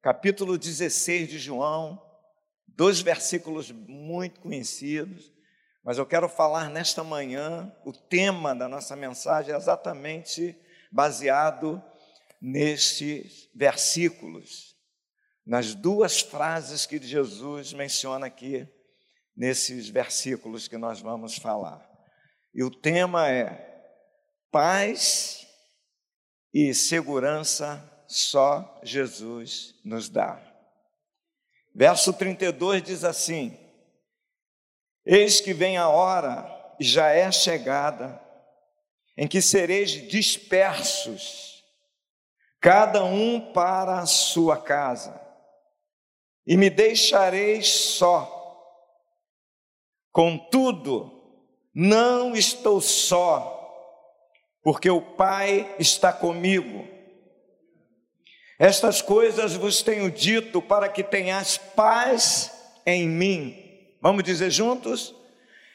capítulo 0.00 0.56
16 0.56 1.28
de 1.28 1.38
João, 1.38 2.00
dois 2.66 3.00
versículos 3.00 3.72
muito 3.72 4.40
conhecidos, 4.40 5.32
mas 5.82 5.98
eu 5.98 6.06
quero 6.06 6.28
falar 6.28 6.70
nesta 6.70 7.02
manhã, 7.02 7.74
o 7.84 7.92
tema 7.92 8.54
da 8.54 8.68
nossa 8.68 8.94
mensagem 8.94 9.52
é 9.52 9.56
exatamente 9.56 10.56
baseado 10.92 11.82
nestes 12.40 13.48
versículos, 13.54 14.76
nas 15.44 15.74
duas 15.74 16.20
frases 16.20 16.86
que 16.86 17.02
Jesus 17.02 17.72
menciona 17.72 18.26
aqui 18.26 18.68
nesses 19.36 19.88
versículos 19.88 20.68
que 20.68 20.76
nós 20.76 21.00
vamos 21.00 21.36
falar. 21.36 21.88
E 22.54 22.62
o 22.62 22.70
tema 22.70 23.28
é 23.28 23.66
paz 24.50 25.46
e 26.52 26.72
segurança 26.74 27.97
só 28.08 28.80
Jesus 28.82 29.74
nos 29.84 30.08
dá. 30.08 30.42
Verso 31.74 32.12
32 32.12 32.82
diz 32.82 33.04
assim: 33.04 33.56
Eis 35.04 35.40
que 35.40 35.52
vem 35.52 35.76
a 35.76 35.88
hora, 35.88 36.74
e 36.80 36.84
já 36.84 37.10
é 37.10 37.30
chegada, 37.30 38.20
em 39.16 39.28
que 39.28 39.42
sereis 39.42 39.90
dispersos, 39.90 41.62
cada 42.60 43.04
um 43.04 43.52
para 43.52 44.00
a 44.00 44.06
sua 44.06 44.56
casa, 44.56 45.20
e 46.46 46.56
me 46.56 46.70
deixareis 46.70 47.68
só. 47.68 48.34
Contudo, 50.10 51.12
não 51.74 52.34
estou 52.34 52.80
só, 52.80 53.54
porque 54.62 54.88
o 54.88 55.00
Pai 55.00 55.76
está 55.78 56.12
comigo. 56.12 56.97
Estas 58.58 59.00
coisas 59.00 59.54
vos 59.54 59.82
tenho 59.82 60.10
dito 60.10 60.60
para 60.60 60.88
que 60.88 61.04
tenhas 61.04 61.56
paz 61.56 62.52
em 62.84 63.06
mim. 63.06 63.56
Vamos 64.00 64.24
dizer 64.24 64.50
juntos? 64.50 65.14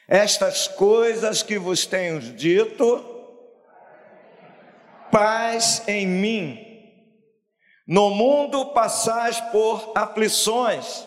Estas 0.06 0.68
coisas 0.68 1.42
que 1.42 1.58
vos 1.58 1.86
tenho 1.86 2.20
dito, 2.20 3.02
paz 5.10 5.82
em 5.88 6.06
mim. 6.06 6.60
No 7.86 8.10
mundo 8.10 8.66
passais 8.66 9.40
por 9.40 9.92
aflições, 9.94 11.06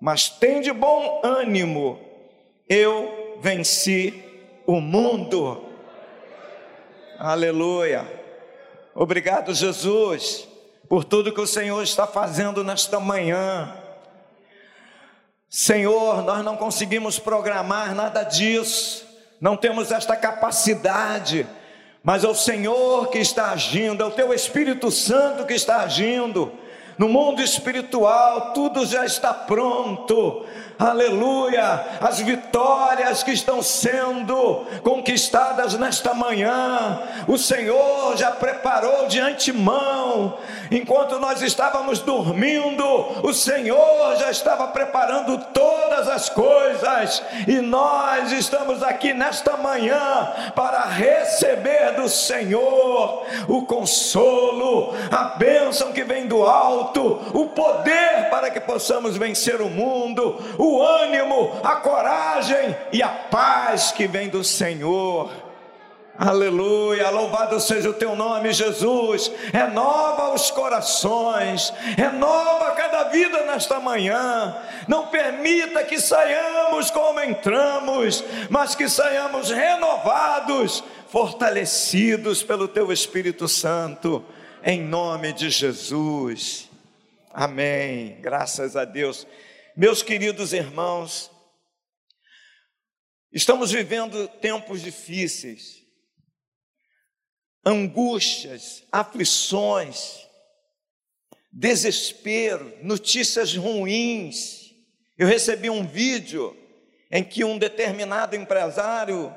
mas 0.00 0.28
tem 0.28 0.60
de 0.60 0.72
bom 0.72 1.22
ânimo, 1.24 1.98
eu 2.68 3.38
venci 3.40 4.22
o 4.66 4.80
mundo. 4.80 5.64
Aleluia. 7.18 8.06
Obrigado, 8.94 9.54
Jesus, 9.54 10.48
por 10.94 11.02
tudo 11.02 11.32
que 11.32 11.40
o 11.40 11.46
Senhor 11.46 11.82
está 11.82 12.06
fazendo 12.06 12.62
nesta 12.62 13.00
manhã. 13.00 13.76
Senhor, 15.50 16.22
nós 16.22 16.44
não 16.44 16.56
conseguimos 16.56 17.18
programar 17.18 17.96
nada 17.96 18.22
disso, 18.22 19.04
não 19.40 19.56
temos 19.56 19.90
esta 19.90 20.14
capacidade, 20.14 21.48
mas 22.00 22.22
é 22.22 22.28
o 22.28 22.34
Senhor 22.36 23.08
que 23.08 23.18
está 23.18 23.50
agindo, 23.50 24.04
é 24.04 24.06
o 24.06 24.12
Teu 24.12 24.32
Espírito 24.32 24.88
Santo 24.92 25.44
que 25.44 25.54
está 25.54 25.78
agindo. 25.78 26.52
No 26.96 27.08
mundo 27.08 27.42
espiritual, 27.42 28.52
tudo 28.52 28.86
já 28.86 29.04
está 29.04 29.34
pronto. 29.34 30.44
Aleluia, 30.78 31.84
as 32.00 32.18
vitórias 32.18 33.22
que 33.22 33.30
estão 33.30 33.62
sendo 33.62 34.66
conquistadas 34.82 35.74
nesta 35.74 36.12
manhã, 36.14 37.00
o 37.28 37.38
Senhor 37.38 38.16
já 38.16 38.32
preparou 38.32 39.06
de 39.06 39.20
antemão, 39.20 40.36
enquanto 40.72 41.20
nós 41.20 41.42
estávamos 41.42 42.00
dormindo, 42.00 42.84
o 43.22 43.32
Senhor 43.32 44.16
já 44.16 44.30
estava 44.32 44.66
preparando 44.68 45.38
todas 45.54 46.08
as 46.08 46.28
coisas, 46.28 47.22
e 47.46 47.60
nós 47.60 48.32
estamos 48.32 48.82
aqui 48.82 49.12
nesta 49.12 49.56
manhã 49.56 50.32
para 50.56 50.86
receber 50.86 51.92
do 51.92 52.08
Senhor 52.08 53.24
o 53.46 53.62
consolo, 53.64 54.92
a 55.08 55.36
bênção 55.36 55.92
que 55.92 56.02
vem 56.02 56.26
do 56.26 56.42
alto, 56.42 56.83
o 57.32 57.46
poder 57.48 58.28
para 58.30 58.50
que 58.50 58.60
possamos 58.60 59.16
vencer 59.16 59.60
o 59.60 59.68
mundo, 59.68 60.38
o 60.58 60.82
ânimo, 60.82 61.52
a 61.62 61.76
coragem 61.76 62.76
e 62.92 63.02
a 63.02 63.08
paz 63.08 63.92
que 63.92 64.06
vem 64.06 64.28
do 64.28 64.44
Senhor. 64.44 65.30
Aleluia, 66.16 67.10
louvado 67.10 67.58
seja 67.58 67.90
o 67.90 67.94
teu 67.94 68.14
nome, 68.14 68.52
Jesus. 68.52 69.32
Renova 69.52 70.32
os 70.32 70.48
corações, 70.48 71.72
renova 71.96 72.70
cada 72.70 73.04
vida 73.04 73.42
nesta 73.42 73.80
manhã. 73.80 74.56
Não 74.86 75.08
permita 75.08 75.82
que 75.82 76.00
saiamos 76.00 76.88
como 76.92 77.18
entramos, 77.20 78.22
mas 78.48 78.76
que 78.76 78.88
saiamos 78.88 79.50
renovados, 79.50 80.84
fortalecidos 81.08 82.44
pelo 82.44 82.68
teu 82.68 82.92
Espírito 82.92 83.48
Santo, 83.48 84.24
em 84.62 84.80
nome 84.80 85.32
de 85.32 85.50
Jesus. 85.50 86.70
Amém. 87.36 88.20
Graças 88.20 88.76
a 88.76 88.84
Deus. 88.84 89.26
Meus 89.76 90.04
queridos 90.04 90.52
irmãos, 90.52 91.32
estamos 93.32 93.72
vivendo 93.72 94.28
tempos 94.28 94.80
difíceis, 94.80 95.82
angústias, 97.66 98.84
aflições, 98.92 100.28
desespero, 101.50 102.72
notícias 102.80 103.56
ruins. 103.56 104.72
Eu 105.18 105.26
recebi 105.26 105.68
um 105.68 105.84
vídeo 105.84 106.56
em 107.10 107.24
que 107.24 107.42
um 107.42 107.58
determinado 107.58 108.36
empresário 108.36 109.34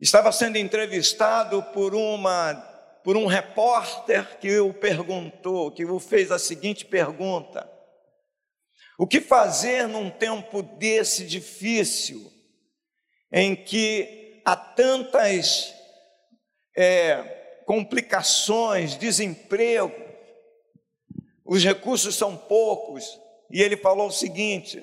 estava 0.00 0.32
sendo 0.32 0.58
entrevistado 0.58 1.62
por 1.62 1.94
uma 1.94 2.73
por 3.04 3.18
um 3.18 3.26
repórter 3.26 4.38
que 4.38 4.58
o 4.58 4.72
perguntou, 4.72 5.70
que 5.70 5.84
o 5.84 6.00
fez 6.00 6.32
a 6.32 6.38
seguinte 6.38 6.86
pergunta: 6.86 7.70
o 8.98 9.06
que 9.06 9.20
fazer 9.20 9.86
num 9.86 10.10
tempo 10.10 10.62
desse 10.62 11.26
difícil, 11.26 12.32
em 13.30 13.54
que 13.54 14.42
há 14.42 14.56
tantas 14.56 15.74
é, 16.74 17.60
complicações, 17.66 18.96
desemprego, 18.96 19.94
os 21.44 21.62
recursos 21.62 22.14
são 22.14 22.34
poucos, 22.34 23.20
e 23.50 23.60
ele 23.60 23.76
falou 23.76 24.08
o 24.08 24.12
seguinte: 24.12 24.82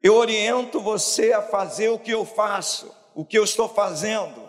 eu 0.00 0.14
oriento 0.14 0.80
você 0.80 1.32
a 1.32 1.42
fazer 1.42 1.88
o 1.88 1.98
que 1.98 2.12
eu 2.12 2.24
faço, 2.24 2.94
o 3.12 3.24
que 3.24 3.36
eu 3.36 3.42
estou 3.42 3.68
fazendo. 3.68 4.41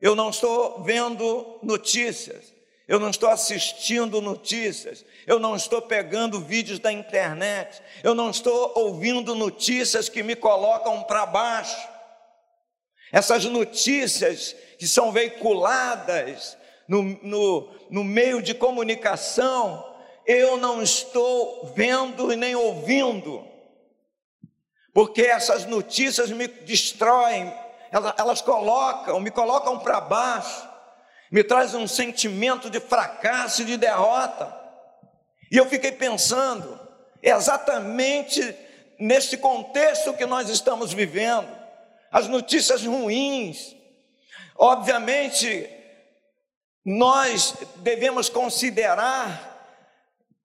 Eu 0.00 0.14
não 0.14 0.30
estou 0.30 0.82
vendo 0.82 1.58
notícias, 1.62 2.54
eu 2.86 3.00
não 3.00 3.10
estou 3.10 3.28
assistindo 3.28 4.20
notícias, 4.20 5.04
eu 5.26 5.38
não 5.38 5.56
estou 5.56 5.82
pegando 5.82 6.40
vídeos 6.40 6.78
da 6.78 6.92
internet, 6.92 7.82
eu 8.04 8.14
não 8.14 8.30
estou 8.30 8.72
ouvindo 8.76 9.34
notícias 9.34 10.08
que 10.08 10.22
me 10.22 10.36
colocam 10.36 11.02
para 11.02 11.26
baixo. 11.26 11.88
Essas 13.10 13.44
notícias 13.44 14.54
que 14.78 14.86
são 14.86 15.10
veiculadas 15.10 16.56
no, 16.86 17.02
no, 17.02 17.70
no 17.90 18.04
meio 18.04 18.42
de 18.42 18.54
comunicação, 18.54 19.96
eu 20.26 20.56
não 20.56 20.82
estou 20.82 21.72
vendo 21.74 22.32
e 22.32 22.36
nem 22.36 22.54
ouvindo, 22.54 23.46
porque 24.92 25.22
essas 25.22 25.66
notícias 25.66 26.30
me 26.30 26.46
destroem, 26.46 27.52
elas, 27.96 28.14
elas 28.18 28.40
colocam, 28.40 29.20
me 29.20 29.30
colocam 29.30 29.78
para 29.78 30.00
baixo 30.00 30.76
me 31.30 31.42
traz 31.42 31.74
um 31.74 31.86
sentimento 31.86 32.70
de 32.70 32.80
fracasso 32.80 33.62
e 33.62 33.64
de 33.64 33.76
derrota. 33.76 34.54
E 35.50 35.56
eu 35.56 35.66
fiquei 35.66 35.92
pensando, 35.92 36.80
é 37.22 37.30
exatamente 37.30 38.56
nesse 38.98 39.36
contexto 39.36 40.14
que 40.14 40.26
nós 40.26 40.48
estamos 40.48 40.92
vivendo, 40.92 41.48
as 42.10 42.28
notícias 42.28 42.84
ruins. 42.84 43.76
Obviamente, 44.56 45.68
nós 46.84 47.54
devemos 47.76 48.28
considerar 48.28 49.54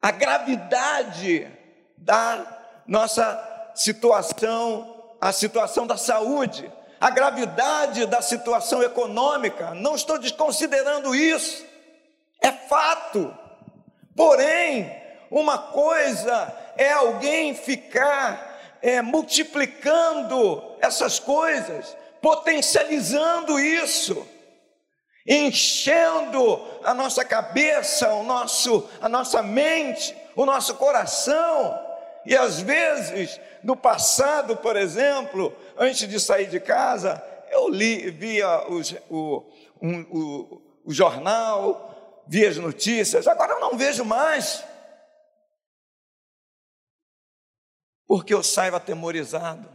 a 0.02 0.12
gravidade 0.12 1.48
da 1.96 2.82
nossa 2.88 3.72
situação, 3.76 5.16
a 5.22 5.32
situação 5.32 5.86
da 5.86 5.96
saúde 5.96 6.72
a 7.02 7.10
gravidade 7.10 8.06
da 8.06 8.22
situação 8.22 8.84
econômica, 8.84 9.74
não 9.74 9.96
estou 9.96 10.20
desconsiderando 10.20 11.16
isso, 11.16 11.66
é 12.40 12.52
fato. 12.52 13.36
Porém, 14.16 14.96
uma 15.32 15.58
coisa 15.58 16.56
é 16.78 16.92
alguém 16.92 17.56
ficar 17.56 18.78
é, 18.84 19.02
multiplicando 19.02 20.76
essas 20.80 21.18
coisas, 21.18 21.98
potencializando 22.22 23.60
isso. 23.60 24.28
enchendo 25.28 26.60
a 26.84 26.94
nossa 26.94 27.24
cabeça, 27.24 28.12
o 28.14 28.24
nosso, 28.24 28.90
a 29.00 29.08
nossa 29.08 29.42
mente, 29.42 30.16
o 30.36 30.46
nosso 30.46 30.76
coração. 30.76 31.80
E 32.26 32.36
às 32.36 32.60
vezes, 32.60 33.40
no 33.64 33.76
passado, 33.76 34.58
por 34.58 34.76
exemplo, 34.76 35.56
antes 35.82 36.08
de 36.08 36.20
sair 36.20 36.48
de 36.48 36.60
casa, 36.60 37.24
eu 37.50 37.68
li, 37.68 38.12
via 38.12 38.70
os, 38.70 38.94
o, 39.10 39.52
um, 39.82 40.02
o, 40.12 40.62
o 40.86 40.94
jornal, 40.94 42.24
via 42.28 42.48
as 42.48 42.58
notícias, 42.58 43.28
agora 43.28 43.54
eu 43.54 43.60
não 43.60 43.76
vejo 43.76 44.06
mais. 44.06 44.64
Porque 48.06 48.32
eu 48.32 48.44
saio 48.44 48.76
atemorizado. 48.76 49.68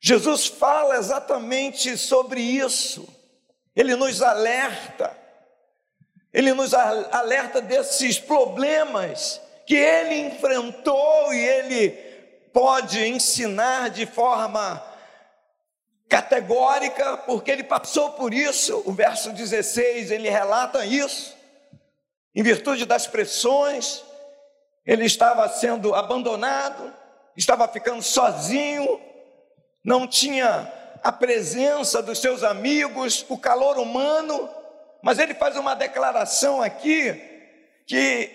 Jesus 0.00 0.46
fala 0.46 0.96
exatamente 0.96 1.98
sobre 1.98 2.40
isso. 2.40 3.08
Ele 3.74 3.96
nos 3.96 4.22
alerta. 4.22 5.18
Ele 6.32 6.52
nos 6.52 6.72
alerta 6.72 7.60
desses 7.60 8.18
problemas 8.18 9.40
que 9.66 9.74
ele 9.74 10.28
enfrentou 10.28 11.32
e 11.32 11.38
ele 11.38 12.13
pode 12.54 13.04
ensinar 13.04 13.90
de 13.90 14.06
forma 14.06 14.80
categórica, 16.08 17.16
porque 17.16 17.50
ele 17.50 17.64
passou 17.64 18.12
por 18.12 18.32
isso. 18.32 18.80
O 18.86 18.92
verso 18.92 19.32
16 19.32 20.12
ele 20.12 20.30
relata 20.30 20.86
isso. 20.86 21.36
Em 22.32 22.44
virtude 22.44 22.86
das 22.86 23.08
pressões, 23.08 24.04
ele 24.86 25.04
estava 25.04 25.48
sendo 25.48 25.96
abandonado, 25.96 26.94
estava 27.36 27.66
ficando 27.66 28.02
sozinho, 28.02 29.00
não 29.84 30.06
tinha 30.06 30.72
a 31.02 31.10
presença 31.10 32.00
dos 32.00 32.20
seus 32.20 32.44
amigos, 32.44 33.26
o 33.28 33.36
calor 33.36 33.78
humano, 33.78 34.48
mas 35.02 35.18
ele 35.18 35.34
faz 35.34 35.56
uma 35.56 35.74
declaração 35.74 36.62
aqui 36.62 37.20
que 37.84 38.30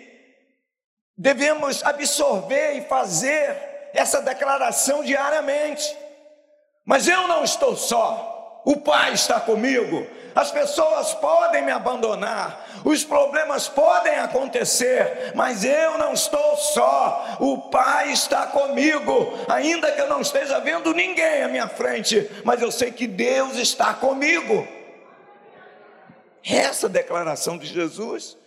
devemos 1.18 1.84
absorver 1.86 2.74
e 2.74 2.82
fazer 2.82 3.69
essa 3.94 4.22
declaração 4.22 5.04
diariamente. 5.04 5.96
Mas 6.86 7.08
eu 7.08 7.28
não 7.28 7.44
estou 7.44 7.76
só, 7.76 8.62
o 8.66 8.78
Pai 8.78 9.14
está 9.14 9.40
comigo. 9.40 10.06
As 10.36 10.52
pessoas 10.52 11.14
podem 11.16 11.64
me 11.66 11.72
abandonar, 11.72 12.66
os 12.86 13.04
problemas 13.04 13.68
podem 13.68 14.16
acontecer, 14.20 15.34
mas 15.36 15.64
eu 15.66 15.98
não 15.98 16.14
estou 16.14 16.56
só, 16.56 17.38
o 17.40 17.70
Pai 17.70 18.12
está 18.12 18.48
comigo, 18.48 19.34
ainda 19.50 19.92
que 19.92 20.00
eu 20.00 20.08
não 20.08 20.22
esteja 20.22 20.60
vendo 20.60 20.94
ninguém 20.94 21.44
à 21.44 21.48
minha 21.48 21.68
frente, 21.68 22.30
mas 22.46 22.62
eu 22.62 22.72
sei 22.72 22.92
que 22.92 23.08
Deus 23.08 23.58
está 23.58 23.94
comigo. 23.94 24.68
Essa 26.44 26.88
declaração 26.88 27.58
de 27.58 27.66
Jesus, 27.66 28.38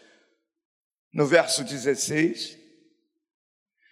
no 1.13 1.27
verso 1.27 1.63
16, 1.63 2.62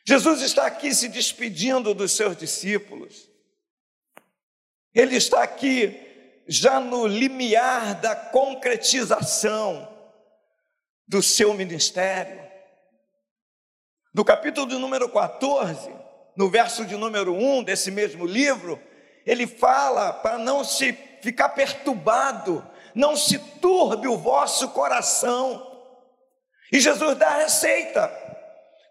Jesus 0.07 0.41
está 0.43 0.67
aqui 0.67 0.95
se 0.95 1.09
despedindo 1.09 1.95
dos 1.95 2.13
seus 2.13 2.37
discípulos. 2.37 3.29
Ele 4.95 5.17
está 5.17 5.43
aqui 5.43 6.43
já 6.49 6.81
no 6.81 7.07
limiar 7.07 8.01
da 8.01 8.17
concretização 8.17 9.89
do 11.07 11.23
seu 11.23 11.55
ministério. 11.55 12.41
No 14.13 14.25
capítulo 14.25 14.67
de 14.67 14.77
número 14.77 15.09
14, 15.09 15.95
no 16.37 16.51
verso 16.51 16.85
de 16.85 16.97
número 16.97 17.33
1 17.33 17.63
desse 17.63 17.91
mesmo 17.91 18.27
livro, 18.27 18.81
ele 19.25 19.47
fala 19.47 20.13
para 20.13 20.39
não 20.39 20.65
se 20.65 20.93
ficar 21.23 21.51
perturbado, 21.51 22.67
não 22.95 23.17
se 23.17 23.39
turbe 23.61 24.09
o 24.09 24.19
vosso 24.19 24.71
coração. 24.71 25.67
E 26.73 26.81
Jesus 26.81 27.17
dá 27.17 27.29
a 27.29 27.39
receita. 27.43 28.30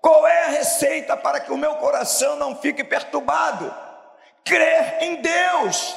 Qual 0.01 0.27
é 0.27 0.45
a 0.45 0.49
receita 0.49 1.17
para 1.17 1.39
que 1.39 1.51
o 1.51 1.57
meu 1.57 1.75
coração 1.75 2.35
não 2.35 2.55
fique 2.55 2.83
perturbado? 2.83 3.73
crer 4.49 4.97
em 5.01 5.15
Deus. 5.17 5.95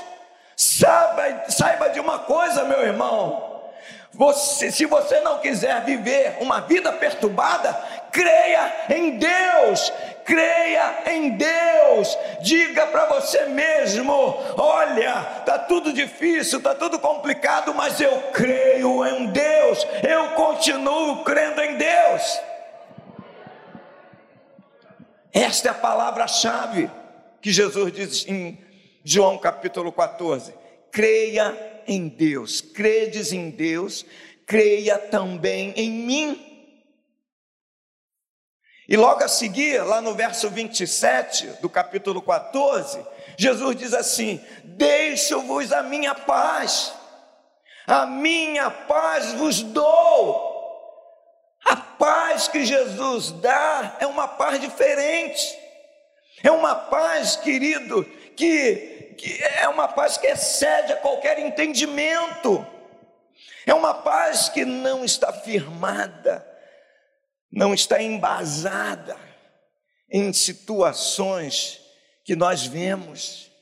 Saiba, 0.55 1.45
saiba 1.49 1.89
de 1.89 1.99
uma 1.99 2.21
coisa, 2.21 2.65
meu 2.65 2.83
irmão. 2.83 3.51
Você, 4.13 4.71
se 4.71 4.85
você 4.85 5.21
não 5.21 5.39
quiser 5.39 5.83
viver 5.85 6.37
uma 6.41 6.61
vida 6.61 6.93
perturbada, 6.93 7.73
creia 8.13 8.71
em 8.91 9.17
Deus, 9.17 9.91
creia 10.23 10.99
em 11.07 11.31
Deus, 11.31 12.19
diga 12.43 12.87
para 12.89 13.07
você 13.07 13.47
mesmo: 13.47 14.13
olha, 14.59 15.27
está 15.39 15.59
tudo 15.61 15.95
difícil, 15.95 16.59
está 16.59 16.75
tudo 16.75 16.99
complicado, 16.99 17.73
mas 17.73 18.03
eu 18.03 18.15
creio 18.35 19.05
em 19.07 19.29
Deus, 19.29 19.87
eu 20.07 20.29
continuo 20.33 21.25
crendo 21.25 21.63
em 21.63 21.77
Deus. 21.77 22.52
Esta 25.33 25.69
é 25.69 25.71
a 25.71 25.75
palavra-chave 25.75 26.91
que 27.41 27.51
Jesus 27.51 27.93
diz 27.93 28.29
em 28.29 28.59
João 29.03 29.39
capítulo 29.39 29.91
14: 29.91 30.55
creia 30.91 31.83
em 31.87 32.07
Deus, 32.09 32.61
credes 32.61 33.33
em 33.33 33.51
Deus, 33.51 34.05
creia 34.47 34.99
também 34.99 35.73
em 35.75 35.91
mim. 35.91 36.49
E 38.87 38.97
logo 38.97 39.25
a 39.25 39.29
seguir, 39.29 39.83
lá 39.83 40.03
no 40.03 40.15
verso 40.15 40.51
27 40.51 41.47
do 41.63 41.71
capítulo 41.71 42.21
14, 42.21 43.03
Jesus 43.39 43.77
diz 43.77 43.95
assim: 43.95 44.39
Deixo-vos 44.63 45.73
a 45.73 45.83
minha 45.83 46.15
paz, 46.15 46.93
a 47.87 48.05
minha 48.05 48.71
paz 48.71 49.33
vos 49.33 49.63
dou. 49.63 50.52
Paz 52.33 52.49
que 52.49 52.65
Jesus 52.65 53.31
dá 53.31 53.99
é 54.01 54.07
uma 54.07 54.27
paz 54.27 54.59
diferente. 54.59 55.55
É 56.43 56.51
uma 56.51 56.75
paz, 56.75 57.37
querido, 57.37 58.05
que, 58.35 59.15
que 59.19 59.45
é 59.45 59.69
uma 59.69 59.87
paz 59.87 60.17
que 60.17 60.27
excede 60.29 60.95
a 60.95 60.97
qualquer 60.97 61.39
entendimento. 61.39 62.67
É 63.67 63.75
uma 63.75 63.93
paz 63.93 64.49
que 64.49 64.65
não 64.65 65.05
está 65.05 65.31
firmada, 65.31 66.43
não 67.53 67.75
está 67.75 68.03
embasada 68.03 69.15
em 70.11 70.33
situações 70.33 71.83
que 72.25 72.35
nós 72.35 72.65
vemos, 72.65 73.53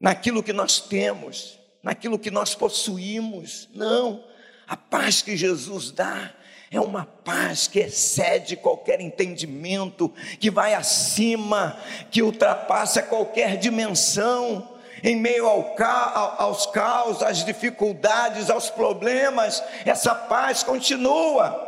naquilo 0.00 0.42
que 0.42 0.54
nós 0.54 0.80
temos, 0.80 1.58
naquilo 1.82 2.18
que 2.18 2.30
nós 2.30 2.54
possuímos. 2.54 3.68
Não, 3.74 4.26
a 4.66 4.78
paz 4.78 5.20
que 5.20 5.36
Jesus 5.36 5.90
dá 5.90 6.35
é 6.70 6.80
uma 6.80 7.04
paz 7.04 7.68
que 7.68 7.78
excede 7.78 8.56
qualquer 8.56 9.00
entendimento, 9.00 10.12
que 10.40 10.50
vai 10.50 10.74
acima, 10.74 11.78
que 12.10 12.22
ultrapassa 12.22 13.02
qualquer 13.02 13.56
dimensão. 13.56 14.74
Em 15.04 15.14
meio 15.14 15.46
ao 15.46 15.74
ca 15.74 16.36
aos 16.38 16.66
caos, 16.66 17.22
às 17.22 17.44
dificuldades, 17.44 18.48
aos 18.48 18.70
problemas, 18.70 19.62
essa 19.84 20.14
paz 20.14 20.62
continua. 20.62 21.64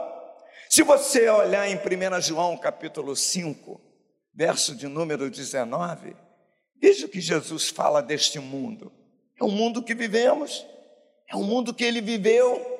Se 0.68 0.82
você 0.82 1.28
olhar 1.28 1.68
em 1.68 1.76
1 1.76 2.20
João 2.22 2.56
capítulo 2.56 3.14
5, 3.14 3.80
verso 4.34 4.74
de 4.74 4.88
número 4.88 5.30
19, 5.30 6.16
veja 6.80 7.06
o 7.06 7.08
que 7.08 7.20
Jesus 7.20 7.68
fala 7.68 8.02
deste 8.02 8.38
mundo. 8.38 8.90
É 9.40 9.44
o 9.44 9.50
mundo 9.50 9.82
que 9.82 9.94
vivemos, 9.94 10.66
é 11.30 11.36
o 11.36 11.42
mundo 11.42 11.74
que 11.74 11.84
ele 11.84 12.00
viveu, 12.00 12.77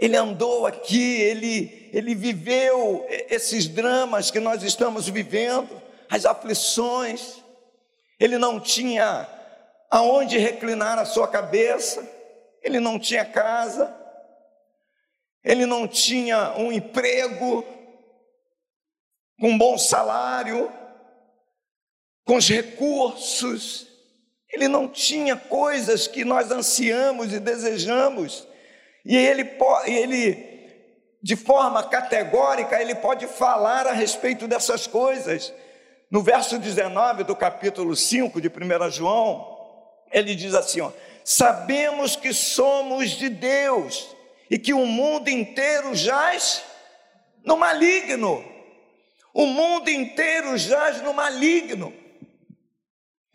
ele 0.00 0.16
andou 0.16 0.66
aqui, 0.66 1.20
ele, 1.20 1.90
ele 1.92 2.14
viveu 2.14 3.06
esses 3.28 3.68
dramas 3.68 4.30
que 4.30 4.40
nós 4.40 4.62
estamos 4.62 5.06
vivendo, 5.06 5.80
as 6.08 6.24
aflições. 6.24 7.36
Ele 8.18 8.38
não 8.38 8.58
tinha 8.58 9.28
aonde 9.90 10.38
reclinar 10.38 10.98
a 10.98 11.04
sua 11.04 11.28
cabeça, 11.28 12.08
ele 12.62 12.80
não 12.80 12.98
tinha 12.98 13.26
casa, 13.26 13.94
ele 15.44 15.66
não 15.66 15.86
tinha 15.86 16.54
um 16.56 16.72
emprego 16.72 17.62
com 19.38 19.50
um 19.50 19.58
bom 19.58 19.76
salário, 19.76 20.72
com 22.24 22.36
os 22.36 22.48
recursos, 22.48 23.86
ele 24.48 24.66
não 24.66 24.88
tinha 24.88 25.36
coisas 25.36 26.06
que 26.06 26.24
nós 26.24 26.50
ansiamos 26.50 27.34
e 27.34 27.38
desejamos. 27.38 28.48
E 29.04 29.16
ele, 29.16 29.50
ele, 29.86 30.72
de 31.22 31.36
forma 31.36 31.82
categórica, 31.82 32.80
ele 32.80 32.94
pode 32.94 33.26
falar 33.26 33.86
a 33.86 33.92
respeito 33.92 34.46
dessas 34.46 34.86
coisas. 34.86 35.52
No 36.10 36.22
verso 36.22 36.58
19 36.58 37.24
do 37.24 37.36
capítulo 37.36 37.94
5 37.94 38.40
de 38.40 38.48
1 38.48 38.90
João, 38.90 39.58
ele 40.10 40.34
diz 40.34 40.54
assim: 40.54 40.80
ó, 40.80 40.90
Sabemos 41.24 42.16
que 42.16 42.32
somos 42.32 43.10
de 43.10 43.28
Deus 43.28 44.08
e 44.50 44.58
que 44.58 44.72
o 44.74 44.84
mundo 44.84 45.28
inteiro 45.28 45.94
jaz 45.94 46.64
no 47.44 47.56
maligno. 47.56 48.44
O 49.32 49.46
mundo 49.46 49.88
inteiro 49.88 50.58
jaz 50.58 51.00
no 51.02 51.14
maligno. 51.14 51.94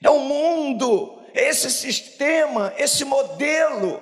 É 0.03 0.09
o 0.09 0.19
mundo, 0.19 1.23
esse 1.33 1.71
sistema, 1.71 2.73
esse 2.77 3.05
modelo 3.05 4.01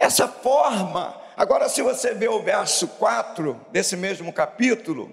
essa 0.00 0.26
forma. 0.26 1.14
Agora, 1.36 1.68
se 1.68 1.82
você 1.82 2.14
vê 2.14 2.26
o 2.26 2.42
verso 2.42 2.88
4 2.88 3.66
desse 3.70 3.96
mesmo 3.96 4.32
capítulo, 4.32 5.12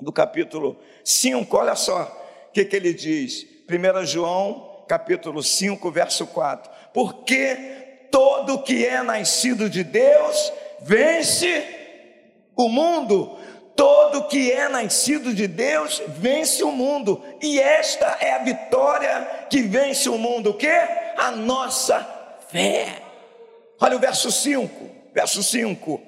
do 0.00 0.12
capítulo 0.12 0.78
5, 1.02 1.56
olha 1.56 1.74
só 1.74 2.02
o 2.48 2.52
que, 2.52 2.64
que 2.66 2.76
ele 2.76 2.92
diz. 2.92 3.46
1 3.68 4.04
João, 4.04 4.84
capítulo 4.86 5.42
5, 5.42 5.90
verso 5.90 6.26
4. 6.26 6.70
Porque 6.92 8.08
todo 8.10 8.62
que 8.62 8.84
é 8.86 9.02
nascido 9.02 9.70
de 9.70 9.82
Deus 9.82 10.52
vence 10.82 11.64
o 12.54 12.68
mundo. 12.68 13.38
Todo 13.74 14.28
que 14.28 14.52
é 14.52 14.68
nascido 14.68 15.34
de 15.34 15.48
Deus 15.48 16.00
vence 16.06 16.62
o 16.62 16.70
mundo, 16.70 17.20
e 17.42 17.58
esta 17.58 18.06
é 18.20 18.34
a 18.34 18.38
vitória 18.38 19.46
que 19.50 19.62
vence 19.62 20.08
o 20.08 20.16
mundo, 20.16 20.50
o 20.50 20.54
que? 20.54 20.68
A 20.68 21.32
nossa 21.32 21.98
fé. 22.48 23.03
Olha 23.80 23.96
o 23.96 24.00
verso 24.00 24.30
5, 24.30 24.90
verso 25.12 25.42
5. 25.42 26.00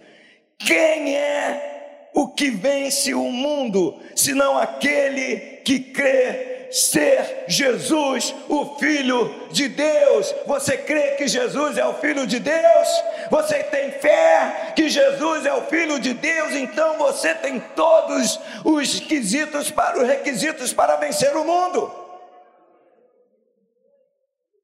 Quem 0.59 1.17
é 1.17 2.11
o 2.15 2.29
que 2.29 2.51
vence 2.51 3.13
o 3.13 3.31
mundo, 3.31 4.01
senão 4.15 4.57
aquele 4.57 5.61
que 5.65 5.81
crê 5.81 6.57
ser 6.71 7.45
Jesus 7.47 8.35
o 8.49 8.77
Filho 8.77 9.49
de 9.51 9.69
Deus. 9.69 10.35
Você 10.47 10.77
crê 10.77 11.13
que 11.13 11.29
Jesus 11.29 11.79
é 11.79 11.87
o 11.87 11.95
Filho 11.95 12.27
de 12.27 12.39
Deus? 12.39 12.89
Você 13.31 13.63
tem 13.65 13.93
fé 13.93 14.73
que 14.75 14.89
Jesus 14.89 15.47
é 15.47 15.53
o 15.53 15.67
Filho 15.67 15.99
de 16.01 16.15
Deus? 16.15 16.55
Então 16.55 16.99
você 16.99 17.35
tem 17.35 17.61
todos 17.75 18.41
os 18.65 19.01
quesitos 19.01 19.71
para 19.71 19.99
os 19.99 20.07
requisitos 20.07 20.73
para 20.73 20.97
vencer 20.97 21.37
o 21.37 21.45
mundo. 21.45 21.93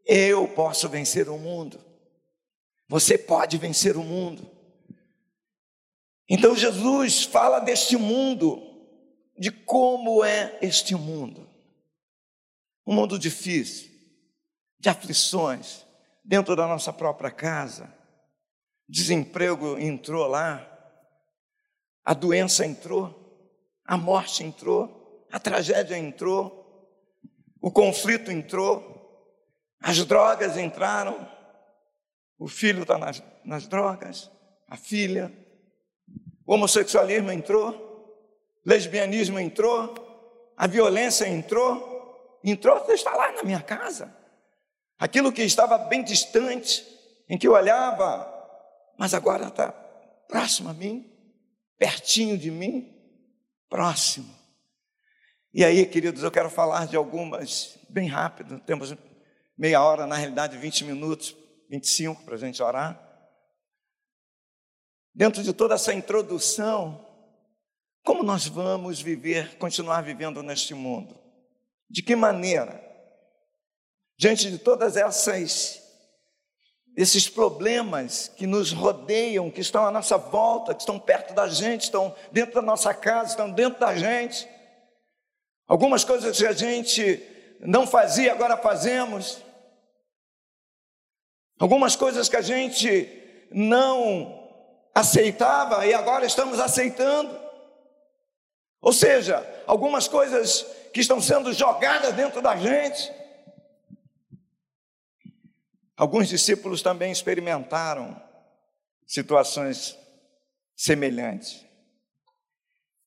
Eu 0.06 0.48
posso 0.48 0.88
vencer 0.88 1.28
o 1.28 1.38
mundo. 1.38 1.91
Você 2.92 3.16
pode 3.16 3.56
vencer 3.56 3.96
o 3.96 4.02
mundo. 4.02 4.46
Então 6.28 6.54
Jesus 6.54 7.22
fala 7.22 7.58
deste 7.58 7.96
mundo, 7.96 8.60
de 9.38 9.50
como 9.50 10.22
é 10.22 10.58
este 10.60 10.94
mundo. 10.94 11.48
Um 12.86 12.94
mundo 12.94 13.18
difícil, 13.18 13.90
de 14.78 14.90
aflições, 14.90 15.86
dentro 16.22 16.54
da 16.54 16.66
nossa 16.66 16.92
própria 16.92 17.30
casa. 17.30 17.90
Desemprego 18.86 19.78
entrou 19.78 20.26
lá, 20.26 20.60
a 22.04 22.12
doença 22.12 22.66
entrou, 22.66 23.58
a 23.86 23.96
morte 23.96 24.44
entrou, 24.44 25.26
a 25.32 25.40
tragédia 25.40 25.96
entrou, 25.96 26.86
o 27.58 27.70
conflito 27.70 28.30
entrou, 28.30 29.32
as 29.80 30.04
drogas 30.04 30.58
entraram, 30.58 31.31
o 32.42 32.48
filho 32.48 32.82
está 32.82 32.98
nas, 32.98 33.22
nas 33.44 33.68
drogas, 33.68 34.28
a 34.66 34.76
filha, 34.76 35.32
o 36.44 36.54
homossexualismo 36.54 37.30
entrou, 37.30 38.58
lesbianismo 38.66 39.38
entrou, 39.38 39.94
a 40.56 40.66
violência 40.66 41.28
entrou, 41.28 42.40
entrou, 42.42 42.80
você 42.80 42.94
está 42.94 43.14
lá 43.14 43.30
na 43.30 43.44
minha 43.44 43.62
casa. 43.62 44.12
Aquilo 44.98 45.32
que 45.32 45.42
estava 45.42 45.78
bem 45.78 46.02
distante, 46.02 46.84
em 47.28 47.38
que 47.38 47.46
eu 47.46 47.52
olhava, 47.52 48.28
mas 48.98 49.14
agora 49.14 49.46
está 49.46 49.70
próximo 50.28 50.68
a 50.68 50.74
mim, 50.74 51.08
pertinho 51.78 52.36
de 52.36 52.50
mim, 52.50 52.92
próximo. 53.68 54.34
E 55.54 55.64
aí, 55.64 55.86
queridos, 55.86 56.24
eu 56.24 56.30
quero 56.30 56.50
falar 56.50 56.88
de 56.88 56.96
algumas, 56.96 57.78
bem 57.88 58.08
rápido, 58.08 58.58
temos 58.66 58.92
meia 59.56 59.80
hora, 59.80 60.08
na 60.08 60.16
realidade 60.16 60.56
20 60.56 60.84
minutos, 60.86 61.36
25 61.72 62.24
para 62.24 62.34
a 62.34 62.38
gente 62.38 62.62
orar. 62.62 63.00
Dentro 65.14 65.42
de 65.42 65.54
toda 65.54 65.74
essa 65.74 65.94
introdução, 65.94 67.02
como 68.04 68.22
nós 68.22 68.46
vamos 68.46 69.00
viver, 69.00 69.56
continuar 69.56 70.02
vivendo 70.02 70.42
neste 70.42 70.74
mundo? 70.74 71.18
De 71.88 72.02
que 72.02 72.14
maneira? 72.14 72.78
Diante 74.18 74.50
de 74.50 74.58
todas 74.58 74.96
essas 74.98 75.80
esses 76.94 77.26
problemas 77.26 78.28
que 78.36 78.46
nos 78.46 78.70
rodeiam, 78.70 79.50
que 79.50 79.62
estão 79.62 79.86
à 79.86 79.90
nossa 79.90 80.18
volta, 80.18 80.74
que 80.74 80.82
estão 80.82 80.98
perto 80.98 81.32
da 81.32 81.48
gente, 81.48 81.84
estão 81.84 82.14
dentro 82.30 82.56
da 82.56 82.60
nossa 82.60 82.92
casa, 82.92 83.30
estão 83.30 83.50
dentro 83.50 83.80
da 83.80 83.96
gente. 83.96 84.46
Algumas 85.66 86.04
coisas 86.04 86.36
que 86.36 86.46
a 86.46 86.52
gente 86.52 87.22
não 87.60 87.86
fazia, 87.86 88.32
agora 88.32 88.58
fazemos. 88.58 89.42
Algumas 91.58 91.96
coisas 91.96 92.28
que 92.28 92.36
a 92.36 92.42
gente 92.42 93.08
não 93.50 94.42
aceitava 94.94 95.86
e 95.86 95.94
agora 95.94 96.26
estamos 96.26 96.58
aceitando. 96.60 97.40
Ou 98.80 98.92
seja, 98.92 99.46
algumas 99.66 100.08
coisas 100.08 100.62
que 100.92 101.00
estão 101.00 101.20
sendo 101.20 101.52
jogadas 101.52 102.14
dentro 102.14 102.42
da 102.42 102.56
gente. 102.56 103.12
Alguns 105.96 106.28
discípulos 106.28 106.82
também 106.82 107.12
experimentaram 107.12 108.20
situações 109.06 109.96
semelhantes. 110.76 111.64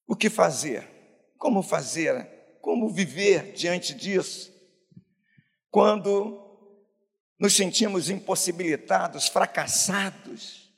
O 0.08 0.16
que 0.16 0.30
fazer? 0.30 0.88
Como 1.38 1.62
fazer? 1.62 2.58
Como 2.62 2.90
viver 2.90 3.54
diante 3.54 3.94
disso? 3.94 4.54
Quando 5.70 6.45
nos 7.40 7.56
sentimos 7.56 8.10
impossibilitados, 8.10 9.28
fracassados, 9.28 10.72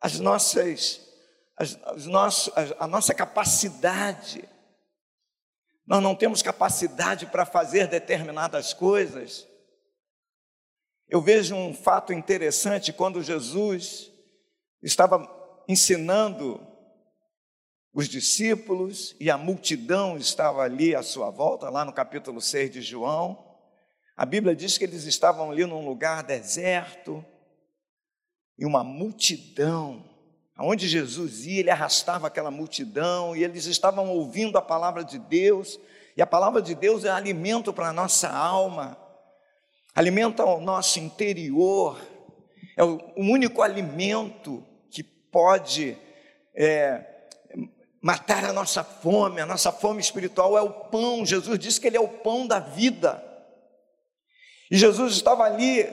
as 0.00 0.18
nossas, 0.18 1.00
as, 1.56 1.78
as 1.84 2.06
nossos, 2.06 2.52
a 2.78 2.86
nossa 2.86 3.14
capacidade 3.14 4.48
nós 5.88 6.02
não 6.02 6.14
temos 6.14 6.42
capacidade 6.42 7.24
para 7.24 7.46
fazer 7.46 7.86
determinadas 7.86 8.74
coisas. 8.74 9.48
Eu 11.08 11.22
vejo 11.22 11.54
um 11.54 11.72
fato 11.72 12.12
interessante 12.12 12.92
quando 12.92 13.22
Jesus 13.22 14.12
estava 14.82 15.26
ensinando 15.66 16.60
os 17.90 18.06
discípulos 18.06 19.16
e 19.18 19.30
a 19.30 19.38
multidão 19.38 20.18
estava 20.18 20.60
ali 20.60 20.94
à 20.94 21.02
sua 21.02 21.30
volta, 21.30 21.70
lá 21.70 21.86
no 21.86 21.92
capítulo 21.94 22.38
6 22.38 22.70
de 22.70 22.82
João. 22.82 23.47
A 24.18 24.26
Bíblia 24.26 24.54
diz 24.54 24.76
que 24.76 24.84
eles 24.84 25.04
estavam 25.04 25.50
ali 25.50 25.64
num 25.64 25.86
lugar 25.86 26.22
deserto 26.22 27.24
e 28.58 28.66
uma 28.66 28.84
multidão 28.84 30.04
Aonde 30.58 30.88
Jesus 30.88 31.46
ia, 31.46 31.60
ele 31.60 31.70
arrastava 31.70 32.26
aquela 32.26 32.50
multidão 32.50 33.36
e 33.36 33.44
eles 33.44 33.66
estavam 33.66 34.10
ouvindo 34.10 34.58
a 34.58 34.62
palavra 34.62 35.04
de 35.04 35.16
Deus, 35.16 35.78
e 36.16 36.20
a 36.20 36.26
palavra 36.26 36.60
de 36.60 36.74
Deus 36.74 37.04
é 37.04 37.10
alimento 37.10 37.72
para 37.72 37.90
a 37.90 37.92
nossa 37.92 38.28
alma, 38.28 38.98
alimenta 39.94 40.44
o 40.44 40.60
nosso 40.60 40.98
interior, 40.98 42.04
é 42.76 42.82
o 42.82 43.00
único 43.16 43.62
alimento 43.62 44.66
que 44.90 45.04
pode 45.04 45.96
é, 46.56 47.04
matar 48.02 48.44
a 48.44 48.52
nossa 48.52 48.82
fome, 48.82 49.40
a 49.40 49.46
nossa 49.46 49.70
fome 49.70 50.00
espiritual 50.00 50.58
é 50.58 50.60
o 50.60 50.70
pão. 50.70 51.24
Jesus 51.24 51.56
disse 51.56 51.80
que 51.80 51.86
Ele 51.86 51.96
é 51.96 52.00
o 52.00 52.08
pão 52.08 52.48
da 52.48 52.58
vida. 52.58 53.24
E 54.70 54.76
Jesus 54.76 55.14
estava 55.14 55.44
ali 55.44 55.86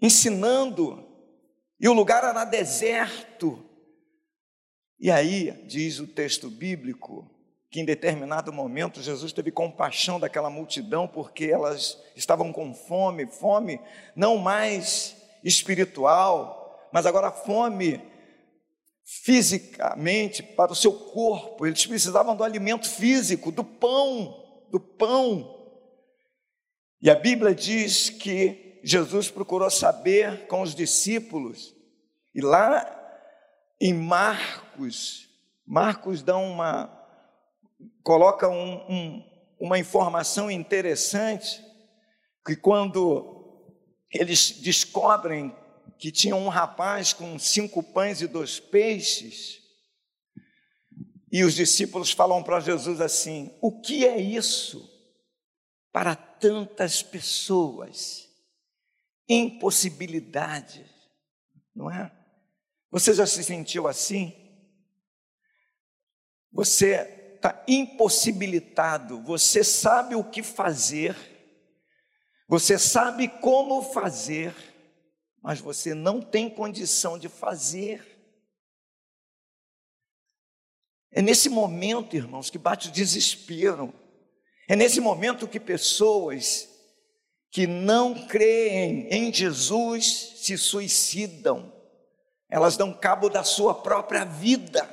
ensinando 0.00 1.08
e 1.78 1.88
o 1.88 1.92
lugar 1.92 2.24
era 2.24 2.44
deserto. 2.44 3.64
E 4.98 5.10
aí, 5.10 5.50
diz 5.66 5.98
o 5.98 6.06
texto 6.06 6.48
bíblico, 6.48 7.28
que 7.68 7.80
em 7.80 7.84
determinado 7.84 8.52
momento 8.52 9.02
Jesus 9.02 9.32
teve 9.32 9.50
compaixão 9.50 10.20
daquela 10.20 10.50
multidão, 10.50 11.08
porque 11.08 11.46
elas 11.46 12.00
estavam 12.14 12.52
com 12.52 12.74
fome, 12.74 13.26
fome 13.26 13.80
não 14.14 14.36
mais 14.36 15.16
espiritual, 15.42 16.88
mas 16.92 17.06
agora 17.06 17.32
fome 17.32 18.00
fisicamente 19.04 20.42
para 20.42 20.70
o 20.70 20.76
seu 20.76 20.92
corpo. 20.92 21.66
Eles 21.66 21.86
precisavam 21.86 22.36
do 22.36 22.44
alimento 22.44 22.88
físico, 22.88 23.50
do 23.50 23.64
pão, 23.64 24.66
do 24.70 24.78
pão. 24.78 25.61
E 27.02 27.10
a 27.10 27.16
Bíblia 27.16 27.52
diz 27.52 28.08
que 28.10 28.78
Jesus 28.84 29.28
procurou 29.28 29.68
saber 29.68 30.46
com 30.46 30.62
os 30.62 30.72
discípulos, 30.72 31.74
e 32.32 32.40
lá 32.40 32.88
em 33.80 33.92
Marcos, 33.92 35.28
Marcos 35.66 36.22
dá 36.22 36.36
uma, 36.36 36.88
coloca 38.04 38.48
um, 38.48 38.74
um, 38.88 39.24
uma 39.58 39.80
informação 39.80 40.48
interessante, 40.48 41.60
que 42.46 42.54
quando 42.54 43.66
eles 44.08 44.52
descobrem 44.60 45.52
que 45.98 46.12
tinha 46.12 46.36
um 46.36 46.48
rapaz 46.48 47.12
com 47.12 47.36
cinco 47.36 47.82
pães 47.82 48.20
e 48.20 48.28
dois 48.28 48.60
peixes, 48.60 49.60
e 51.32 51.42
os 51.42 51.54
discípulos 51.54 52.12
falam 52.12 52.44
para 52.44 52.60
Jesus 52.60 53.00
assim: 53.00 53.52
o 53.60 53.80
que 53.80 54.06
é 54.06 54.20
isso 54.20 54.91
para 55.92 56.16
tantas 56.16 57.02
pessoas? 57.02 58.32
impossibilidades, 59.28 60.86
não 61.74 61.90
é? 61.90 62.12
Você 62.90 63.14
já 63.14 63.26
se 63.26 63.42
sentiu 63.42 63.88
assim? 63.88 64.34
Você 66.52 67.34
está 67.36 67.64
impossibilitado, 67.66 69.22
você 69.22 69.64
sabe 69.64 70.14
o 70.14 70.22
que 70.22 70.42
fazer, 70.42 71.16
você 72.46 72.78
sabe 72.78 73.26
como 73.26 73.82
fazer, 73.82 74.54
mas 75.42 75.58
você 75.58 75.94
não 75.94 76.20
tem 76.20 76.50
condição 76.50 77.18
de 77.18 77.28
fazer. 77.28 78.08
É 81.10 81.22
nesse 81.22 81.48
momento, 81.48 82.14
irmãos, 82.14 82.50
que 82.50 82.58
bate 82.58 82.88
o 82.88 82.92
desespero. 82.92 83.92
É 84.72 84.76
nesse 84.76 85.02
momento 85.02 85.46
que 85.46 85.60
pessoas 85.60 86.66
que 87.50 87.66
não 87.66 88.26
creem 88.26 89.06
em 89.10 89.30
Jesus 89.30 90.32
se 90.36 90.56
suicidam. 90.56 91.70
Elas 92.48 92.74
dão 92.74 92.90
cabo 92.90 93.28
da 93.28 93.44
sua 93.44 93.74
própria 93.74 94.24
vida, 94.24 94.88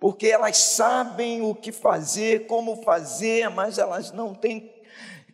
porque 0.00 0.26
elas 0.26 0.56
sabem 0.56 1.40
o 1.40 1.54
que 1.54 1.70
fazer, 1.70 2.48
como 2.48 2.82
fazer, 2.82 3.48
mas 3.48 3.78
elas 3.78 4.10
não 4.10 4.34
têm 4.34 4.74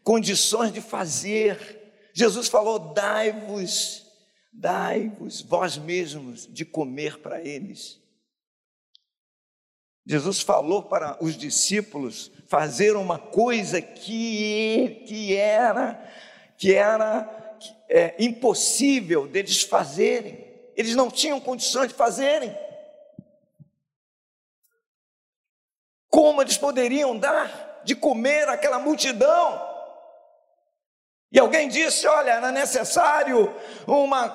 condições 0.05 0.71
de 0.71 0.83
fazer. 0.83 2.11
Jesus 2.13 2.47
falou: 2.47 2.79
dai-vos, 2.93 4.05
dai-vos 4.53 5.41
vós 5.41 5.79
mesmos 5.79 6.47
de 6.47 6.67
comer 6.67 7.21
para 7.21 7.41
eles. 7.41 7.99
Jesus 10.09 10.41
falou 10.41 10.83
para 10.83 11.23
os 11.23 11.37
discípulos 11.37 12.33
fazer 12.47 12.97
uma 12.97 13.19
coisa 13.19 13.83
que, 13.83 15.05
que 15.07 15.37
era, 15.37 16.03
que 16.57 16.75
era 16.75 17.29
é, 17.91 18.15
impossível 18.19 19.29
deles 19.29 19.61
fazerem. 19.61 20.49
Eles 20.75 20.95
não 20.95 21.11
tinham 21.11 21.39
condições 21.39 21.89
de 21.89 21.95
fazerem. 21.95 22.57
Como 26.09 26.41
eles 26.41 26.57
poderiam 26.57 27.15
dar 27.15 27.83
de 27.85 27.95
comer 27.95 28.49
aquela 28.49 28.79
multidão? 28.79 29.63
E 31.31 31.39
alguém 31.39 31.69
disse: 31.69 32.07
olha, 32.07 32.31
era 32.31 32.51
necessário 32.51 33.55
uma 33.87 34.31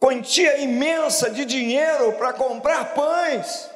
quantia 0.00 0.56
imensa 0.56 1.28
de 1.28 1.44
dinheiro 1.44 2.14
para 2.14 2.32
comprar 2.32 2.94
pães. 2.94 3.73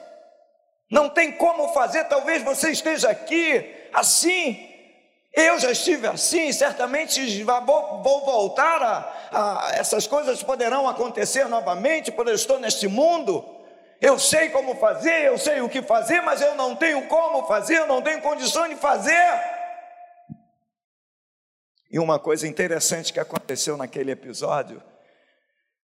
Não 0.91 1.09
tem 1.09 1.33
como 1.33 1.69
fazer, 1.69 2.05
talvez 2.05 2.43
você 2.43 2.71
esteja 2.71 3.11
aqui 3.11 3.89
assim. 3.93 4.67
Eu 5.35 5.59
já 5.59 5.71
estive 5.71 6.07
assim, 6.07 6.51
certamente 6.53 7.45
vou, 7.45 8.03
vou 8.03 8.25
voltar 8.25 8.83
a, 8.83 9.13
a, 9.31 9.71
essas 9.75 10.07
coisas 10.07 10.43
poderão 10.43 10.89
acontecer 10.89 11.47
novamente, 11.47 12.11
porque 12.11 12.31
eu 12.31 12.35
estou 12.35 12.59
neste 12.59 12.89
mundo. 12.89 13.45
Eu 14.01 14.19
sei 14.19 14.49
como 14.51 14.77
fazer, 14.77 15.27
eu 15.27 15.37
sei 15.37 15.61
o 15.61 15.69
que 15.69 15.83
fazer, 15.83 16.23
mas 16.23 16.41
eu 16.41 16.55
não 16.55 16.75
tenho 16.75 17.07
como 17.09 17.47
fazer, 17.47 17.79
eu 17.79 17.87
não 17.87 18.01
tenho 18.01 18.23
condições 18.23 18.71
de 18.71 18.77
fazer. 18.77 19.59
E 21.91 21.99
uma 21.99 22.19
coisa 22.19 22.47
interessante 22.47 23.13
que 23.13 23.21
aconteceu 23.21 23.77
naquele 23.77 24.11
episódio, 24.11 24.83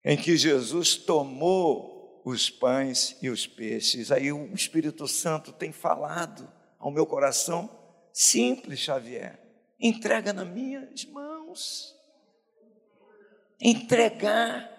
em 0.03 0.15
que 0.17 0.37
Jesus 0.37 0.95
tomou 0.95 1.94
os 2.25 2.49
pães 2.49 3.15
e 3.21 3.29
os 3.29 3.45
peixes. 3.45 4.11
Aí 4.11 4.33
o 4.33 4.51
Espírito 4.51 5.07
Santo 5.07 5.53
tem 5.53 5.71
falado 5.71 6.51
ao 6.79 6.89
meu 6.89 7.05
coração, 7.05 7.69
simples, 8.11 8.79
Xavier, 8.79 9.39
entrega 9.79 10.33
nas 10.33 10.47
minhas 10.47 11.05
mãos. 11.05 11.95
Entregar. 13.61 14.71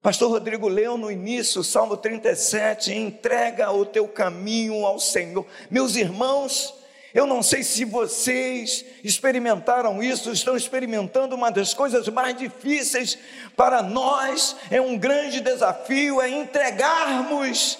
Pastor 0.00 0.30
Rodrigo 0.30 0.66
leu 0.66 0.96
no 0.96 1.10
início, 1.10 1.62
Salmo 1.62 1.96
37, 1.96 2.92
entrega 2.92 3.70
o 3.70 3.86
teu 3.86 4.08
caminho 4.08 4.84
ao 4.84 4.98
Senhor. 4.98 5.46
Meus 5.70 5.94
irmãos, 5.94 6.74
eu 7.14 7.28
não 7.28 7.44
sei 7.44 7.62
se 7.62 7.84
vocês 7.84 8.84
experimentaram 9.04 10.02
isso, 10.02 10.32
estão 10.32 10.56
experimentando 10.56 11.36
uma 11.36 11.48
das 11.48 11.72
coisas 11.72 12.08
mais 12.08 12.36
difíceis 12.36 13.16
para 13.56 13.80
nós, 13.80 14.56
é 14.68 14.80
um 14.80 14.98
grande 14.98 15.40
desafio, 15.40 16.20
é 16.20 16.28
entregarmos 16.28 17.78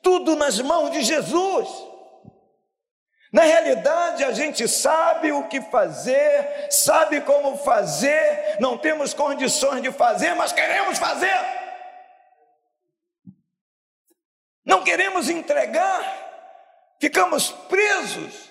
tudo 0.00 0.34
nas 0.34 0.58
mãos 0.60 0.92
de 0.92 1.02
Jesus. 1.02 1.68
Na 3.30 3.42
realidade, 3.42 4.24
a 4.24 4.32
gente 4.32 4.66
sabe 4.66 5.30
o 5.30 5.46
que 5.46 5.60
fazer, 5.60 6.68
sabe 6.70 7.20
como 7.20 7.58
fazer, 7.58 8.56
não 8.60 8.78
temos 8.78 9.12
condições 9.12 9.82
de 9.82 9.92
fazer, 9.92 10.34
mas 10.34 10.52
queremos 10.52 10.98
fazer. 10.98 11.38
Não 14.64 14.82
queremos 14.82 15.28
entregar, 15.28 16.96
ficamos 16.98 17.50
presos 17.68 18.49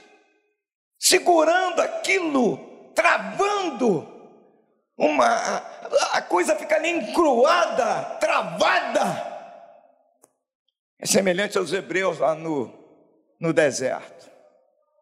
segurando 1.10 1.80
aquilo, 1.80 2.58
travando, 2.94 4.08
uma, 4.96 5.58
a 6.12 6.22
coisa 6.22 6.56
fica 6.56 6.76
ali 6.76 6.90
encruada, 6.90 8.18
travada. 8.20 9.28
É 11.00 11.08
semelhante 11.08 11.58
aos 11.58 11.74
hebreus 11.74 12.20
lá 12.20 12.36
no, 12.36 12.72
no 13.40 13.52
deserto. 13.52 14.30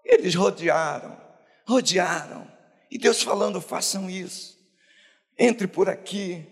Eles 0.06 0.34
rodearam, 0.34 1.18
rodearam, 1.68 2.50
e 2.90 2.98
Deus 2.98 3.22
falando: 3.22 3.60
façam 3.60 4.10
isso, 4.10 4.58
entre 5.38 5.68
por 5.68 5.90
aqui, 5.90 6.48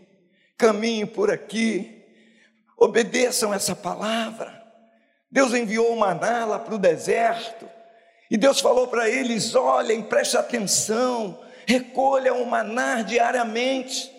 caminhe 0.58 1.06
por 1.06 1.32
aqui, 1.32 2.04
obedeçam 2.78 3.54
essa 3.54 3.74
palavra. 3.74 4.62
Deus 5.32 5.54
enviou 5.54 5.94
o 5.94 6.00
maná 6.00 6.44
lá 6.44 6.60
para 6.60 6.76
o 6.76 6.80
deserto, 6.80 7.70
e 8.30 8.38
Deus 8.38 8.60
falou 8.60 8.88
para 8.88 9.10
eles: 9.10 9.56
olhem, 9.56 10.04
preste 10.04 10.38
atenção, 10.38 11.44
recolham 11.68 12.42
o 12.42 12.46
maná 12.46 13.02
diariamente, 13.02 14.12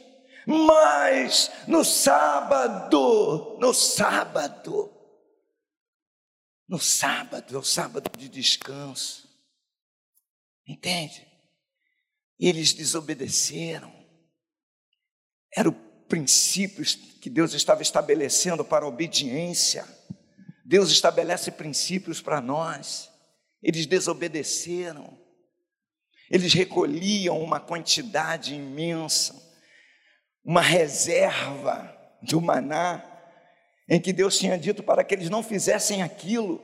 mas 0.47 1.51
no 1.67 1.85
sábado, 1.85 3.57
no 3.59 3.75
sábado, 3.75 4.93
no 6.69 6.79
sábado, 6.79 7.55
é 7.55 7.59
o 7.59 7.65
sábado 7.65 8.11
de 8.17 8.29
descanso, 8.29 9.29
entende? 10.67 11.27
E 12.39 12.49
eles 12.49 12.73
desobedeceram, 12.73 13.93
era 15.55 15.69
o 15.69 15.73
princípio 16.09 16.85
que 17.21 17.31
Deus 17.31 17.55
estava 17.55 17.83
estabelecendo 17.83 18.65
para 18.65 18.85
a 18.85 18.89
obediência. 18.89 19.85
Deus 20.65 20.91
estabelece 20.91 21.51
princípios 21.51 22.21
para 22.21 22.41
nós. 22.41 23.11
Eles 23.67 23.85
desobedeceram. 23.85 25.19
Eles 26.31 26.53
recolhiam 26.53 27.43
uma 27.43 27.59
quantidade 27.59 28.55
imensa, 28.55 29.35
uma 30.45 30.61
reserva 30.61 31.93
do 32.23 32.41
maná, 32.41 33.05
em 33.89 34.01
que 34.01 34.13
Deus 34.13 34.39
tinha 34.39 34.57
dito 34.57 34.85
para 34.85 35.03
que 35.03 35.13
eles 35.13 35.29
não 35.29 35.43
fizessem 35.43 36.01
aquilo. 36.01 36.61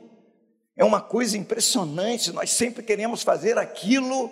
É 0.76 0.84
uma 0.84 1.00
coisa 1.00 1.36
impressionante, 1.36 2.30
nós 2.30 2.50
sempre 2.50 2.84
queremos 2.84 3.24
fazer 3.24 3.58
aquilo 3.58 4.30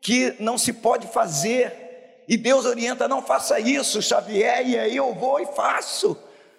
que 0.00 0.36
não 0.38 0.56
se 0.56 0.72
pode 0.72 1.08
fazer. 1.08 2.22
E 2.28 2.36
Deus 2.36 2.64
orienta: 2.64 3.08
não 3.08 3.22
faça 3.22 3.58
isso, 3.58 4.00
Xavier, 4.00 4.64
e 4.64 4.78
aí 4.78 4.96
eu 4.96 5.12
vou 5.14 5.40
e 5.40 5.46
faço, 5.46 6.16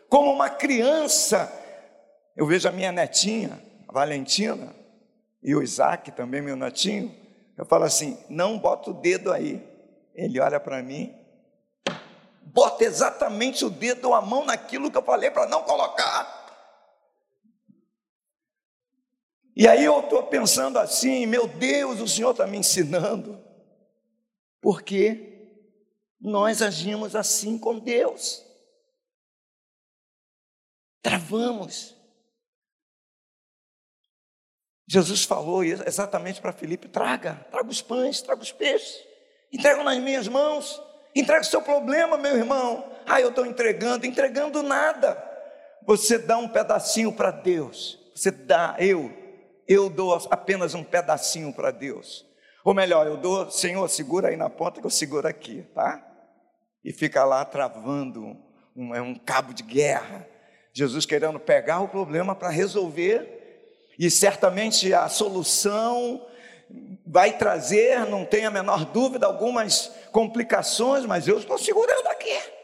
como 0.09 0.33
uma 0.33 0.49
criança. 0.49 1.49
Eu 2.35 2.45
vejo 2.45 2.67
a 2.67 2.73
minha 2.73 2.91
netinha, 2.91 3.57
a 3.87 3.93
Valentina, 3.93 4.75
e 5.45 5.55
o 5.55 5.62
Isaac 5.62 6.12
também, 6.13 6.41
meu 6.41 6.55
netinho, 6.55 7.15
eu 7.55 7.67
falo 7.67 7.84
assim: 7.84 8.17
não 8.27 8.58
bota 8.58 8.89
o 8.89 8.93
dedo 8.95 9.31
aí. 9.31 9.63
Ele 10.15 10.39
olha 10.39 10.60
para 10.60 10.81
mim, 10.81 11.15
bota 12.41 12.84
exatamente 12.84 13.63
o 13.63 13.69
dedo 13.69 14.05
ou 14.05 14.15
a 14.15 14.21
mão 14.21 14.43
naquilo 14.43 14.89
que 14.89 14.97
eu 14.97 15.03
falei 15.03 15.29
para 15.29 15.47
não 15.47 15.62
colocar. 15.62 16.43
E 19.55 19.67
aí 19.67 19.86
eu 19.86 19.99
estou 19.99 20.23
pensando 20.23 20.79
assim: 20.79 21.27
meu 21.27 21.47
Deus, 21.47 21.99
o 21.99 22.08
Senhor 22.08 22.31
está 22.31 22.47
me 22.47 22.58
ensinando, 22.58 23.39
porque 24.60 25.62
nós 26.19 26.63
agimos 26.63 27.15
assim 27.15 27.55
com 27.55 27.77
Deus, 27.77 28.43
travamos. 31.03 31.94
Jesus 34.88 35.24
falou 35.24 35.63
exatamente 35.63 36.41
para 36.41 36.52
Filipe: 36.52 36.88
traga, 36.88 37.45
traga 37.52 37.69
os 37.69 37.82
pães, 37.82 38.21
traga 38.21 38.41
os 38.41 38.52
peixes, 38.52 39.04
entrega 39.52 39.84
nas 39.84 39.98
minhas 40.00 40.28
mãos, 40.28 40.82
entrega 41.15 41.41
o 41.41 41.45
seu 41.45 41.62
problema, 41.62 42.17
meu 42.17 42.36
irmão. 42.36 42.91
Ah, 43.06 43.19
eu 43.19 43.30
estou 43.30 43.45
entregando, 43.45 44.06
entregando 44.06 44.62
nada. 44.62 45.21
Você 45.86 46.17
dá 46.17 46.38
um 46.38 46.48
pedacinho 46.48 47.12
para 47.12 47.32
Deus, 47.32 48.00
você 48.15 48.32
dá, 48.32 48.76
eu, 48.80 49.12
eu 49.67 49.89
dou 49.89 50.13
apenas 50.32 50.74
um 50.74 50.84
pedacinho 50.84 51.54
para 51.54 51.71
Deus. 51.71 52.26
Ou 52.63 52.74
melhor, 52.74 53.06
eu 53.06 53.17
dou, 53.17 53.52
Senhor, 53.52 53.88
segura 53.88 54.30
aí 54.30 54.36
na 54.36 54.50
ponta 54.50 54.82
que 54.82 54.88
eu 54.88 54.91
seguro 54.91 55.28
aqui, 55.28 55.62
tá? 55.76 56.06
e 56.86 56.93
fica 56.93 57.26
lá 57.26 57.43
travando 57.43 58.38
um, 58.76 58.93
é 58.93 59.02
um 59.02 59.15
cabo 59.15 59.54
de 59.54 59.63
guerra. 59.63 60.28
Jesus 60.71 61.04
querendo 61.04 61.39
pegar 61.39 61.80
o 61.80 61.88
problema 61.88 62.36
para 62.36 62.50
resolver, 62.50 63.44
e 63.97 64.10
certamente 64.10 64.93
a 64.93 65.08
solução 65.10 66.27
vai 67.05 67.38
trazer, 67.38 68.05
não 68.08 68.25
tenha 68.25 68.47
a 68.47 68.51
menor 68.51 68.86
dúvida, 68.86 69.25
algumas 69.25 69.88
complicações, 70.12 71.05
mas 71.05 71.27
eu 71.27 71.38
estou 71.38 71.58
segurando 71.58 72.08
aqui. 72.08 72.55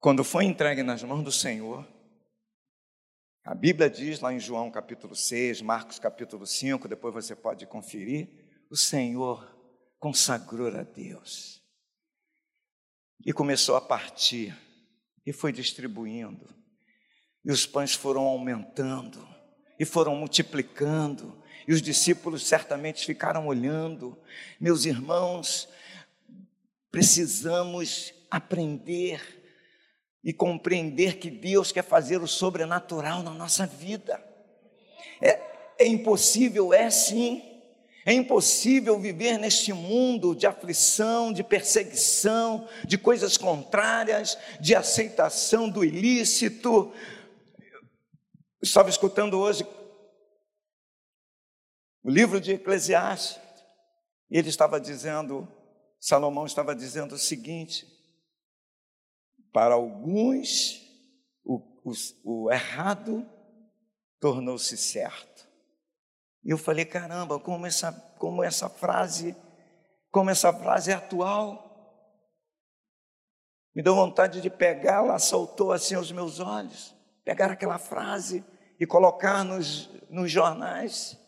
Quando 0.00 0.22
foi 0.22 0.44
entregue 0.44 0.82
nas 0.82 1.02
mãos 1.02 1.22
do 1.22 1.32
Senhor, 1.32 1.86
a 3.44 3.54
Bíblia 3.54 3.88
diz 3.88 4.20
lá 4.20 4.32
em 4.32 4.40
João 4.40 4.70
capítulo 4.70 5.14
6, 5.14 5.62
Marcos 5.62 5.98
capítulo 5.98 6.46
5, 6.46 6.88
depois 6.88 7.14
você 7.14 7.36
pode 7.36 7.66
conferir, 7.66 8.28
o 8.70 8.76
Senhor 8.76 9.54
consagrou 9.98 10.68
a 10.68 10.82
Deus 10.82 11.62
e 13.24 13.32
começou 13.32 13.76
a 13.76 13.80
partir 13.80 14.54
e 15.24 15.32
foi 15.32 15.52
distribuindo. 15.52 16.63
E 17.44 17.52
os 17.52 17.66
pães 17.66 17.94
foram 17.94 18.22
aumentando 18.22 19.26
e 19.78 19.84
foram 19.84 20.14
multiplicando. 20.16 21.36
E 21.66 21.72
os 21.72 21.82
discípulos 21.82 22.46
certamente 22.46 23.04
ficaram 23.04 23.46
olhando. 23.46 24.16
Meus 24.60 24.84
irmãos, 24.84 25.68
precisamos 26.90 28.14
aprender 28.30 29.42
e 30.22 30.32
compreender 30.32 31.18
que 31.18 31.30
Deus 31.30 31.70
quer 31.70 31.84
fazer 31.84 32.22
o 32.22 32.26
sobrenatural 32.26 33.22
na 33.22 33.30
nossa 33.30 33.66
vida. 33.66 34.22
É, 35.20 35.40
é 35.78 35.86
impossível, 35.86 36.72
é 36.72 36.88
sim. 36.88 37.42
É 38.06 38.12
impossível 38.12 38.98
viver 38.98 39.38
neste 39.38 39.72
mundo 39.72 40.34
de 40.34 40.46
aflição, 40.46 41.32
de 41.32 41.42
perseguição, 41.42 42.68
de 42.86 42.98
coisas 42.98 43.38
contrárias, 43.38 44.36
de 44.60 44.74
aceitação 44.74 45.70
do 45.70 45.82
ilícito. 45.82 46.92
Estava 48.64 48.88
escutando 48.88 49.38
hoje 49.38 49.66
o 52.02 52.10
livro 52.10 52.40
de 52.40 52.52
Eclesiastes, 52.52 53.40
e 54.30 54.36
ele 54.36 54.48
estava 54.48 54.80
dizendo, 54.80 55.48
Salomão 55.98 56.44
estava 56.44 56.74
dizendo 56.74 57.14
o 57.14 57.18
seguinte: 57.18 57.86
para 59.52 59.74
alguns, 59.74 60.82
o, 61.44 61.56
o, 61.84 61.92
o 62.24 62.52
errado 62.52 63.26
tornou-se 64.20 64.76
certo. 64.76 65.48
E 66.42 66.50
eu 66.50 66.58
falei, 66.58 66.84
caramba, 66.84 67.38
como 67.38 67.66
essa, 67.66 67.92
como 68.18 68.42
essa 68.42 68.68
frase, 68.68 69.34
como 70.10 70.30
essa 70.30 70.52
frase 70.52 70.90
é 70.90 70.94
atual. 70.94 71.62
Me 73.74 73.82
deu 73.82 73.94
vontade 73.94 74.40
de 74.40 74.50
pegá-la, 74.50 75.18
saltou 75.18 75.72
assim 75.72 75.94
aos 75.94 76.12
meus 76.12 76.38
olhos, 76.38 76.94
pegar 77.24 77.50
aquela 77.50 77.78
frase 77.78 78.44
e 78.78 78.86
colocar 78.86 79.44
nos, 79.44 79.90
nos 80.08 80.30
jornais. 80.30 81.18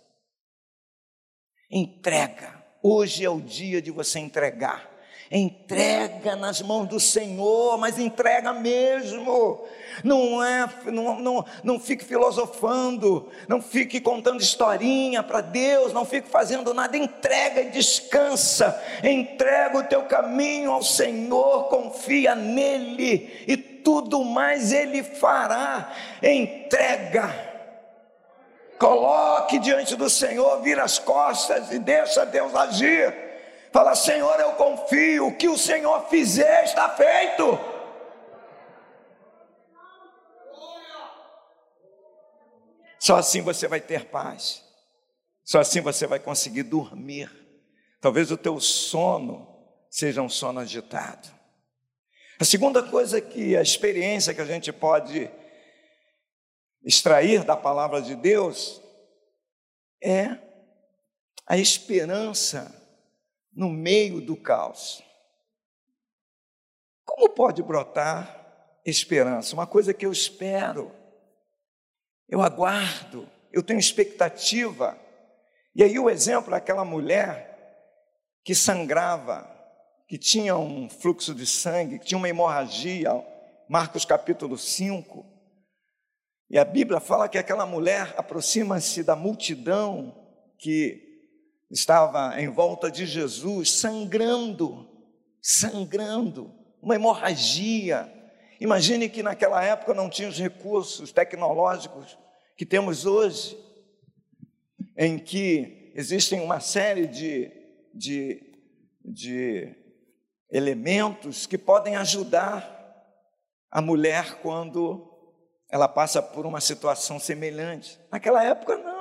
Entrega. 1.71 2.65
Hoje 2.83 3.25
é 3.25 3.31
o 3.31 3.41
dia 3.41 3.83
de 3.83 3.91
você 3.91 4.19
entregar. 4.19 4.96
Entrega 5.31 6.37
nas 6.37 6.63
mãos 6.63 6.87
do 6.87 7.01
Senhor, 7.01 7.77
mas 7.79 7.99
entrega 7.99 8.53
mesmo. 8.53 9.65
Não 10.05 10.43
é, 10.43 10.69
não, 10.85 11.19
não, 11.19 11.45
não 11.65 11.81
fique 11.81 12.05
filosofando, 12.05 13.29
não 13.49 13.61
fique 13.61 14.01
contando 14.01 14.41
historinha 14.41 15.23
para 15.23 15.41
Deus, 15.41 15.93
não 15.93 16.05
fique 16.05 16.29
fazendo 16.29 16.73
nada. 16.73 16.97
Entrega 16.97 17.63
e 17.63 17.71
descansa. 17.71 18.81
Entrega 19.03 19.79
o 19.79 19.85
teu 19.85 20.05
caminho 20.05 20.71
ao 20.71 20.83
Senhor, 20.83 21.65
confia 21.65 22.37
nele 22.37 23.45
e 23.49 23.57
tudo 23.57 24.25
mais 24.25 24.73
ele 24.73 25.03
fará. 25.03 25.93
Entrega. 26.23 27.57
Coloque 28.79 29.59
diante 29.59 29.97
do 29.97 30.09
Senhor, 30.09 30.61
vira 30.63 30.85
as 30.85 30.99
costas 30.99 31.73
e 31.73 31.79
deixa 31.79 32.25
Deus 32.27 32.55
agir. 32.55 33.26
Fala, 33.77 33.95
Senhor, 33.95 34.41
eu 34.41 34.55
confio, 34.55 35.27
o 35.27 35.37
que 35.37 35.51
o 35.51 35.59
Senhor 35.59 36.09
fizer 36.09 36.65
está 36.65 36.89
feito. 36.97 37.59
Só 42.99 43.17
assim 43.17 43.43
você 43.43 43.69
vai 43.69 43.79
ter 43.79 44.07
paz. 44.07 44.65
Só 45.45 45.61
assim 45.61 45.83
você 45.83 46.07
vai 46.07 46.19
conseguir 46.19 46.63
dormir. 46.63 47.31
Talvez 48.01 48.31
o 48.31 48.39
teu 48.39 48.59
sono 48.61 49.47
seja 49.91 50.23
um 50.23 50.29
sono 50.31 50.61
agitado. 50.61 51.29
A 52.41 52.47
segunda 52.47 52.83
coisa 52.83 53.21
que 53.21 53.55
a 53.59 53.61
experiência 53.61 54.33
que 54.33 54.41
a 54.41 54.47
gente 54.47 54.73
pode 54.73 55.31
extrair 56.83 57.45
da 57.45 57.59
palavra 57.59 58.01
de 58.01 58.15
Deus 58.15 58.81
é 60.03 60.39
a 61.47 61.59
esperança 61.59 62.86
no 63.57 63.71
meio 63.71 64.21
do 64.21 64.37
caos. 64.37 65.03
Como 67.07 67.31
pode 67.31 67.63
brotar 67.63 68.81
esperança? 68.85 69.55
Uma 69.55 69.67
coisa 69.67 69.95
que 69.95 70.05
eu 70.05 70.13
espero, 70.13 70.93
eu 72.29 72.43
aguardo, 72.43 73.27
eu 73.51 73.63
tenho 73.63 73.81
expectativa. 73.81 74.99
E 75.75 75.83
aí 75.83 75.99
o 75.99 76.11
exemplo 76.11 76.51
daquela 76.51 76.85
mulher 76.85 77.55
que 78.45 78.55
sangrava, 78.55 79.51
que 80.07 80.19
tinha 80.19 80.57
um 80.57 80.91
fluxo 80.91 81.35
de 81.35 81.47
sangue, 81.47 81.99
que 81.99 82.07
tinha 82.07 82.19
uma 82.19 82.29
hemorragia, 82.29 83.11
Marcos 83.69 84.05
capítulo 84.05 84.59
5. 84.59 85.25
E 86.51 86.59
a 86.59 86.65
Bíblia 86.65 87.01
fala 87.01 87.29
que 87.29 87.39
aquela 87.39 87.65
mulher 87.65 88.15
aproxima-se 88.17 89.03
da 89.03 89.17
multidão 89.17 90.15
que 90.59 91.06
estava 91.71 92.41
em 92.41 92.49
volta 92.49 92.91
de 92.91 93.07
Jesus, 93.07 93.71
sangrando, 93.71 94.89
sangrando, 95.41 96.53
uma 96.81 96.95
hemorragia. 96.95 98.13
Imagine 98.61 99.09
que 99.09 99.23
naquela 99.23 99.63
época 99.63 99.95
não 99.95 100.09
tinha 100.09 100.29
os 100.29 100.39
recursos 100.39 101.13
tecnológicos 101.13 102.17
que 102.57 102.65
temos 102.65 103.05
hoje, 103.05 103.57
em 104.97 105.19
que 105.19 105.93
existem 105.95 106.41
uma 106.41 106.61
série 106.61 107.07
de, 107.07 107.51
de, 107.93 108.43
de 109.05 109.75
elementos 110.51 111.47
que 111.47 111.59
podem 111.59 111.97
ajudar 111.97 112.75
a 113.71 113.83
mulher 113.83 114.39
quando 114.41 115.13
ela 115.69 115.89
passa 115.89 116.23
por 116.23 116.47
uma 116.47 116.61
situação 116.61 117.19
semelhante. 117.19 117.99
Naquela 118.11 118.43
época, 118.43 118.79
não. 118.79 118.96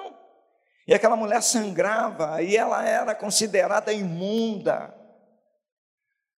E 0.87 0.93
aquela 0.93 1.15
mulher 1.15 1.41
sangrava 1.41 2.41
e 2.41 2.55
ela 2.55 2.85
era 2.87 3.15
considerada 3.15 3.91
imunda 3.91 4.93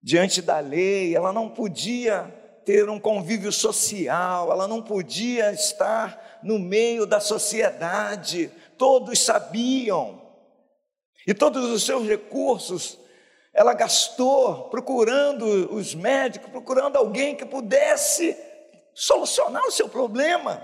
diante 0.02 0.42
da 0.42 0.60
lei, 0.60 1.16
ela 1.16 1.34
não 1.34 1.50
podia 1.50 2.32
ter 2.64 2.88
um 2.90 3.00
convívio 3.00 3.52
social, 3.52 4.52
ela 4.52 4.68
não 4.68 4.82
podia 4.82 5.52
estar 5.52 6.40
no 6.44 6.60
meio 6.60 7.08
da 7.08 7.20
sociedade, 7.20 8.52
todos 8.78 9.20
sabiam, 9.20 10.22
e 11.26 11.34
todos 11.34 11.72
os 11.72 11.84
seus 11.84 12.08
recursos 12.08 13.00
ela 13.52 13.74
gastou 13.74 14.70
procurando 14.70 15.74
os 15.74 15.96
médicos, 15.96 16.52
procurando 16.52 16.98
alguém 16.98 17.36
que 17.36 17.46
pudesse 17.46 18.38
solucionar 18.94 19.64
o 19.64 19.72
seu 19.72 19.88
problema. 19.88 20.64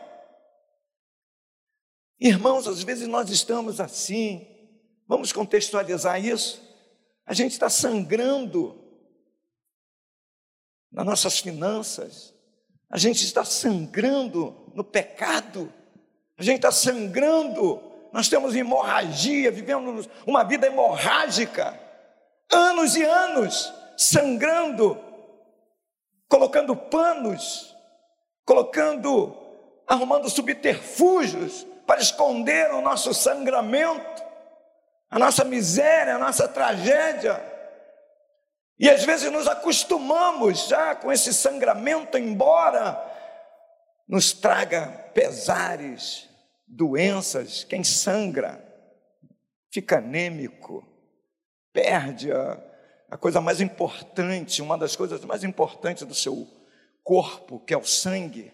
Irmãos, 2.23 2.67
às 2.67 2.83
vezes 2.83 3.07
nós 3.07 3.31
estamos 3.31 3.79
assim, 3.79 4.47
vamos 5.07 5.33
contextualizar 5.33 6.23
isso. 6.23 6.61
A 7.25 7.33
gente 7.33 7.53
está 7.53 7.67
sangrando 7.67 8.79
nas 10.91 11.03
nossas 11.03 11.39
finanças, 11.39 12.31
a 12.87 12.99
gente 12.99 13.25
está 13.25 13.43
sangrando 13.43 14.71
no 14.75 14.83
pecado, 14.83 15.73
a 16.37 16.43
gente 16.43 16.57
está 16.57 16.71
sangrando, 16.71 17.81
nós 18.13 18.29
temos 18.29 18.55
hemorragia, 18.55 19.49
vivemos 19.49 20.07
uma 20.27 20.43
vida 20.43 20.67
hemorrágica, 20.67 21.79
anos 22.51 22.95
e 22.95 23.01
anos 23.01 23.73
sangrando, 23.97 24.95
colocando 26.29 26.75
panos, 26.75 27.75
colocando, 28.45 29.35
arrumando 29.87 30.29
subterfúgios 30.29 31.65
para 31.85 32.01
esconder 32.01 32.71
o 32.73 32.81
nosso 32.81 33.13
sangramento, 33.13 34.23
a 35.09 35.19
nossa 35.19 35.43
miséria, 35.43 36.15
a 36.15 36.19
nossa 36.19 36.47
tragédia. 36.47 37.41
E 38.79 38.89
às 38.89 39.03
vezes 39.03 39.31
nos 39.31 39.47
acostumamos 39.47 40.67
já 40.67 40.95
com 40.95 41.11
esse 41.11 41.33
sangramento, 41.33 42.17
embora 42.17 42.99
nos 44.07 44.33
traga 44.33 44.87
pesares, 45.13 46.27
doenças. 46.67 47.63
Quem 47.63 47.83
sangra 47.83 48.63
fica 49.71 49.97
anêmico, 49.97 50.85
perde 51.71 52.31
a, 52.31 52.57
a 53.09 53.17
coisa 53.17 53.39
mais 53.39 53.61
importante, 53.61 54.61
uma 54.61 54.77
das 54.77 54.95
coisas 54.95 55.23
mais 55.25 55.43
importantes 55.43 56.03
do 56.03 56.15
seu 56.15 56.47
corpo, 57.03 57.59
que 57.59 57.73
é 57.73 57.77
o 57.77 57.85
sangue, 57.85 58.51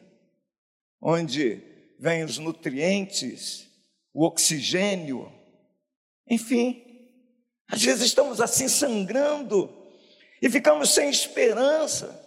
onde 1.02 1.77
vêm 2.00 2.24
os 2.24 2.38
nutrientes, 2.38 3.68
o 4.14 4.26
oxigênio, 4.26 5.32
enfim. 6.30 6.84
Às 7.70 7.84
vezes 7.84 8.06
estamos 8.06 8.40
assim 8.40 8.68
sangrando 8.68 9.70
e 10.42 10.50
ficamos 10.50 10.94
sem 10.94 11.10
esperança. 11.10 12.26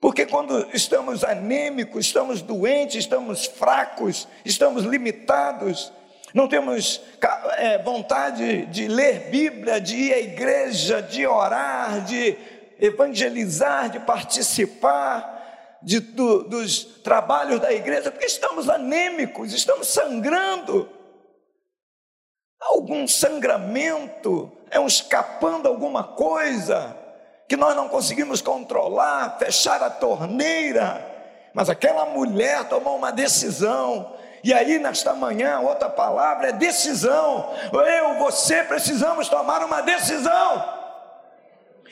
Porque 0.00 0.26
quando 0.26 0.68
estamos 0.74 1.24
anêmicos, 1.24 2.06
estamos 2.06 2.42
doentes, 2.42 2.96
estamos 2.96 3.46
fracos, 3.46 4.28
estamos 4.44 4.84
limitados, 4.84 5.92
não 6.34 6.46
temos 6.46 7.00
é, 7.56 7.78
vontade 7.82 8.66
de 8.66 8.88
ler 8.88 9.30
Bíblia, 9.30 9.80
de 9.80 9.96
ir 9.96 10.14
à 10.14 10.18
igreja, 10.18 11.00
de 11.00 11.26
orar, 11.26 12.04
de 12.04 12.36
evangelizar, 12.78 13.90
de 13.90 14.00
participar 14.00 15.35
de, 15.82 16.00
do, 16.00 16.44
dos 16.44 16.84
trabalhos 17.02 17.60
da 17.60 17.72
igreja, 17.72 18.10
porque 18.10 18.26
estamos 18.26 18.68
anêmicos, 18.68 19.52
estamos 19.52 19.88
sangrando. 19.88 20.88
Algum 22.60 23.06
sangramento, 23.06 24.50
é 24.70 24.80
um 24.80 24.86
escapando 24.86 25.68
alguma 25.68 26.02
coisa 26.02 26.96
que 27.48 27.56
nós 27.56 27.76
não 27.76 27.88
conseguimos 27.88 28.40
controlar, 28.40 29.38
fechar 29.38 29.82
a 29.82 29.90
torneira. 29.90 31.14
Mas 31.54 31.70
aquela 31.70 32.06
mulher 32.06 32.68
tomou 32.68 32.96
uma 32.96 33.12
decisão, 33.12 34.16
e 34.46 34.54
aí, 34.54 34.78
nesta 34.78 35.12
manhã, 35.12 35.58
outra 35.58 35.88
palavra 35.88 36.50
é 36.50 36.52
decisão. 36.52 37.52
Eu, 37.72 38.14
você 38.20 38.62
precisamos 38.62 39.28
tomar 39.28 39.64
uma 39.64 39.80
decisão. 39.80 40.64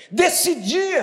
Decidir. 0.09 1.03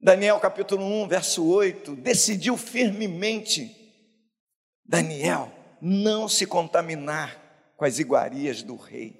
Daniel 0.00 0.38
capítulo 0.38 0.84
1, 0.84 1.08
verso 1.08 1.44
8: 1.44 1.96
decidiu 1.96 2.56
firmemente, 2.56 3.74
Daniel, 4.84 5.50
não 5.80 6.28
se 6.28 6.46
contaminar 6.46 7.36
com 7.76 7.84
as 7.84 7.98
iguarias 7.98 8.62
do 8.62 8.76
rei. 8.76 9.18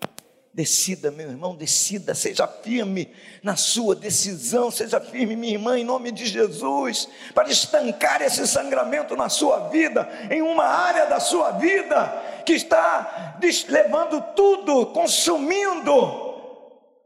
Decida, 0.54 1.10
meu 1.10 1.28
irmão, 1.28 1.54
decida, 1.54 2.14
seja 2.14 2.46
firme 2.46 3.12
na 3.42 3.54
sua 3.54 3.94
decisão, 3.94 4.70
seja 4.70 5.00
firme, 5.00 5.36
minha 5.36 5.52
irmã, 5.52 5.78
em 5.78 5.84
nome 5.84 6.10
de 6.10 6.26
Jesus, 6.26 7.08
para 7.34 7.48
estancar 7.48 8.22
esse 8.22 8.46
sangramento 8.46 9.14
na 9.14 9.28
sua 9.28 9.68
vida, 9.68 10.08
em 10.30 10.42
uma 10.42 10.64
área 10.64 11.06
da 11.06 11.20
sua 11.20 11.52
vida 11.52 12.06
que 12.44 12.54
está 12.54 13.38
levando 13.68 14.20
tudo, 14.34 14.86
consumindo, 14.86 15.92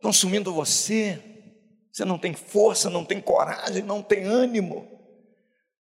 consumindo 0.01 0.53
você. 0.55 1.32
Você 1.92 2.07
não 2.07 2.18
tem 2.18 2.33
força, 2.33 2.88
não 2.88 3.05
tem 3.05 3.20
coragem, 3.20 3.83
não 3.83 4.02
tem 4.02 4.24
ânimo. 4.24 4.88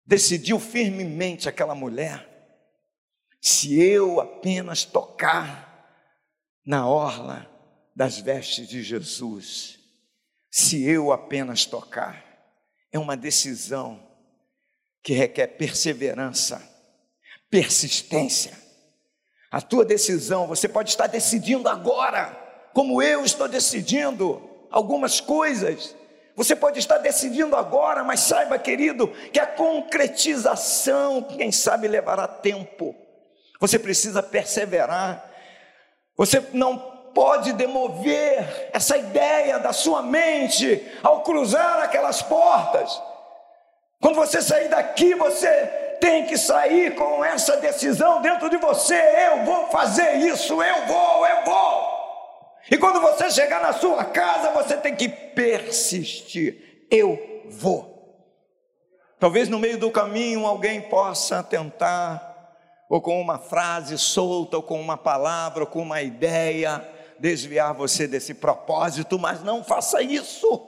Decidiu 0.05 0.57
firmemente 0.57 1.49
aquela 1.49 1.75
mulher: 1.75 2.25
se 3.41 3.77
eu 3.77 4.21
apenas 4.21 4.85
tocar 4.85 5.67
na 6.65 6.88
orla 6.88 7.49
das 7.93 8.17
vestes 8.17 8.67
de 8.69 8.81
Jesus, 8.81 9.77
se 10.49 10.83
eu 10.83 11.12
apenas 11.12 11.65
tocar. 11.65 12.27
É 12.91 12.97
uma 12.97 13.15
decisão 13.15 14.01
que 15.03 15.13
requer 15.13 15.47
perseverança, 15.47 16.59
persistência. 17.49 18.57
A 19.51 19.62
tua 19.62 19.85
decisão, 19.85 20.47
você 20.47 20.67
pode 20.67 20.89
estar 20.89 21.07
decidindo 21.07 21.69
agora, 21.69 22.31
como 22.73 23.01
eu 23.01 23.23
estou 23.23 23.47
decidindo 23.47 24.48
algumas 24.69 25.19
coisas. 25.19 25.95
Você 26.36 26.55
pode 26.55 26.79
estar 26.79 26.97
decidindo 26.99 27.55
agora, 27.55 28.03
mas 28.03 28.21
saiba, 28.21 28.58
querido, 28.58 29.08
que 29.34 29.39
a 29.39 29.45
concretização, 29.45 31.21
quem 31.21 31.51
sabe, 31.51 31.88
levará 31.88 32.27
tempo. 32.27 32.95
Você 33.60 33.77
precisa 33.77 34.23
perseverar. 34.23 35.29
Você 36.15 36.41
não 36.53 36.77
pode 37.13 37.51
demover 37.53 38.69
essa 38.71 38.95
ideia 38.95 39.60
da 39.60 39.73
sua 39.73 40.01
mente 40.01 40.86
ao 41.03 41.23
cruzar 41.23 41.79
aquelas 41.82 42.21
portas. 42.21 43.01
Quando 44.01 44.15
você 44.15 44.41
sair 44.41 44.69
daqui, 44.69 45.13
você 45.15 45.49
tem 45.99 46.25
que 46.25 46.38
sair 46.38 46.95
com 46.95 47.23
essa 47.23 47.58
decisão 47.58 48.21
dentro 48.21 48.49
de 48.49 48.58
você: 48.58 48.95
eu 49.27 49.43
vou 49.43 49.67
fazer 49.67 50.15
isso, 50.17 50.62
eu 50.63 50.86
vou, 50.86 51.27
eu 51.27 51.43
vou. 51.43 51.88
E 52.69 52.77
quando 52.77 53.01
você 53.01 53.29
chegar 53.32 53.62
na 53.62 53.73
sua 53.73 54.05
casa, 54.05 54.51
você 54.51 54.77
tem 54.77 54.95
que 54.95 55.10
persistir: 55.10 56.86
eu 56.89 57.43
vou. 57.49 57.97
Talvez 59.19 59.49
no 59.49 59.60
meio 59.60 59.77
do 59.77 59.91
caminho 59.91 60.45
alguém 60.45 60.82
possa 60.82 61.43
tentar 61.43 62.29
ou 62.89 62.99
com 62.99 63.21
uma 63.21 63.38
frase 63.38 63.97
solta, 63.99 64.58
ou 64.58 64.63
com 64.63 64.82
uma 64.82 64.97
palavra, 64.97 65.63
ou 65.63 65.67
com 65.67 65.84
uma 65.84 66.01
ideia, 66.01 66.84
desviar 67.19 67.71
você 67.73 68.08
desse 68.08 68.34
propósito, 68.34 69.19
mas 69.19 69.43
não 69.43 69.63
faça 69.63 70.01
isso. 70.01 70.65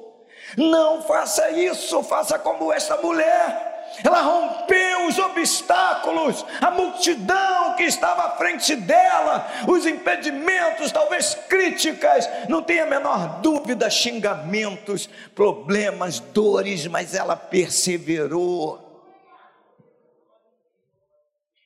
Não 0.56 1.02
faça 1.02 1.50
isso, 1.50 2.04
faça 2.04 2.38
como 2.38 2.72
esta 2.72 2.98
mulher. 2.98 3.71
Ela 4.04 4.22
rompeu 4.22 5.08
os 5.08 5.18
obstáculos, 5.20 6.46
a 6.62 6.72
multidão 6.72 7.76
que 7.76 7.84
estava 7.84 8.24
à 8.26 8.38
frente 8.38 8.76
dela, 8.76 9.48
os 9.68 9.86
impedimentos, 9.86 10.92
talvez 10.92 11.36
críticas, 11.50 12.30
não 12.48 12.62
tenha 12.62 12.84
a 12.84 12.88
menor 12.88 13.42
dúvida, 13.42 13.90
xingamentos, 13.90 15.10
problemas, 15.36 16.20
dores, 16.20 16.88
mas 16.88 17.14
ela 17.14 17.36
perseverou 17.36 18.92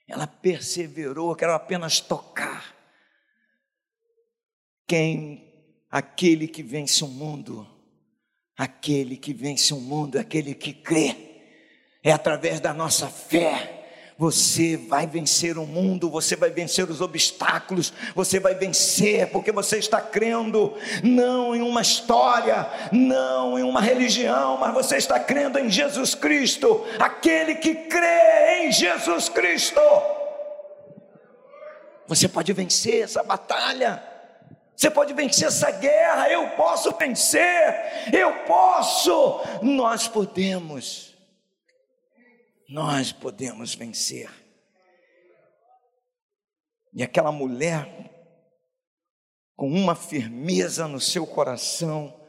ela 0.08 0.28
perseverou, 0.28 1.36
quero 1.36 1.54
apenas 1.54 2.00
tocar. 2.00 2.76
Quem? 4.88 5.44
Aquele 5.90 6.48
que 6.48 6.62
vence 6.62 7.04
o 7.04 7.08
mundo, 7.08 7.68
aquele 8.56 9.18
que 9.18 9.34
vence 9.34 9.74
o 9.74 9.80
mundo, 9.80 10.20
aquele 10.20 10.54
que 10.54 10.74
crê, 10.74 11.25
é 12.06 12.12
através 12.12 12.60
da 12.60 12.72
nossa 12.72 13.08
fé. 13.08 13.72
Você 14.18 14.78
vai 14.78 15.06
vencer 15.08 15.58
o 15.58 15.66
mundo, 15.66 16.10
você 16.10 16.38
vai 16.38 16.50
vencer 16.52 16.90
os 16.90 17.02
obstáculos, 17.02 17.92
você 18.14 18.40
vai 18.40 18.56
vencer, 18.56 19.30
porque 19.32 19.52
você 19.52 19.78
está 19.78 20.00
crendo 20.00 20.74
não 21.04 21.54
em 21.54 21.62
uma 21.62 21.82
história, 21.82 22.66
não 22.94 23.60
em 23.60 23.64
uma 23.64 23.82
religião, 23.82 24.56
mas 24.58 24.74
você 24.74 24.96
está 24.96 25.20
crendo 25.20 25.60
em 25.60 25.70
Jesus 25.70 26.16
Cristo, 26.16 26.86
aquele 26.98 27.56
que 27.56 27.76
crê 27.76 28.68
em 28.68 28.72
Jesus 28.72 29.28
Cristo. 29.28 29.82
Você 32.08 32.30
pode 32.30 32.54
vencer 32.54 33.04
essa 33.04 33.24
batalha. 33.24 34.02
Você 34.78 34.90
pode 34.92 35.12
vencer 35.14 35.48
essa 35.48 35.72
guerra, 35.72 36.30
eu 36.30 36.50
posso 36.50 36.92
vencer, 36.98 38.12
eu 38.14 38.32
posso, 38.46 39.42
nós 39.62 40.06
podemos 40.08 41.15
nós 42.70 43.12
podemos 43.12 43.76
vencer. 43.76 44.30
E 46.94 47.04
aquela 47.04 47.32
mulher, 47.32 48.12
com 49.56 49.70
uma 49.70 49.96
firmeza 49.96 50.88
no 50.88 51.00
seu 51.00 51.28
coração, 51.28 52.22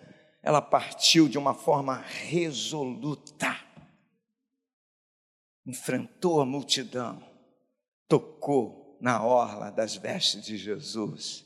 ela 0.43 0.61
partiu 0.61 1.29
de 1.29 1.39
uma 1.39 1.55
forma 1.55 1.97
resoluta, 1.97 3.57
enfrentou 5.65 6.41
a 6.41 6.47
multidão, 6.47 7.23
tocou 8.09 8.99
na 9.01 9.25
orla 9.25 9.71
das 9.71 9.97
vestes 9.97 10.45
de 10.45 10.57
Jesus. 10.57 11.45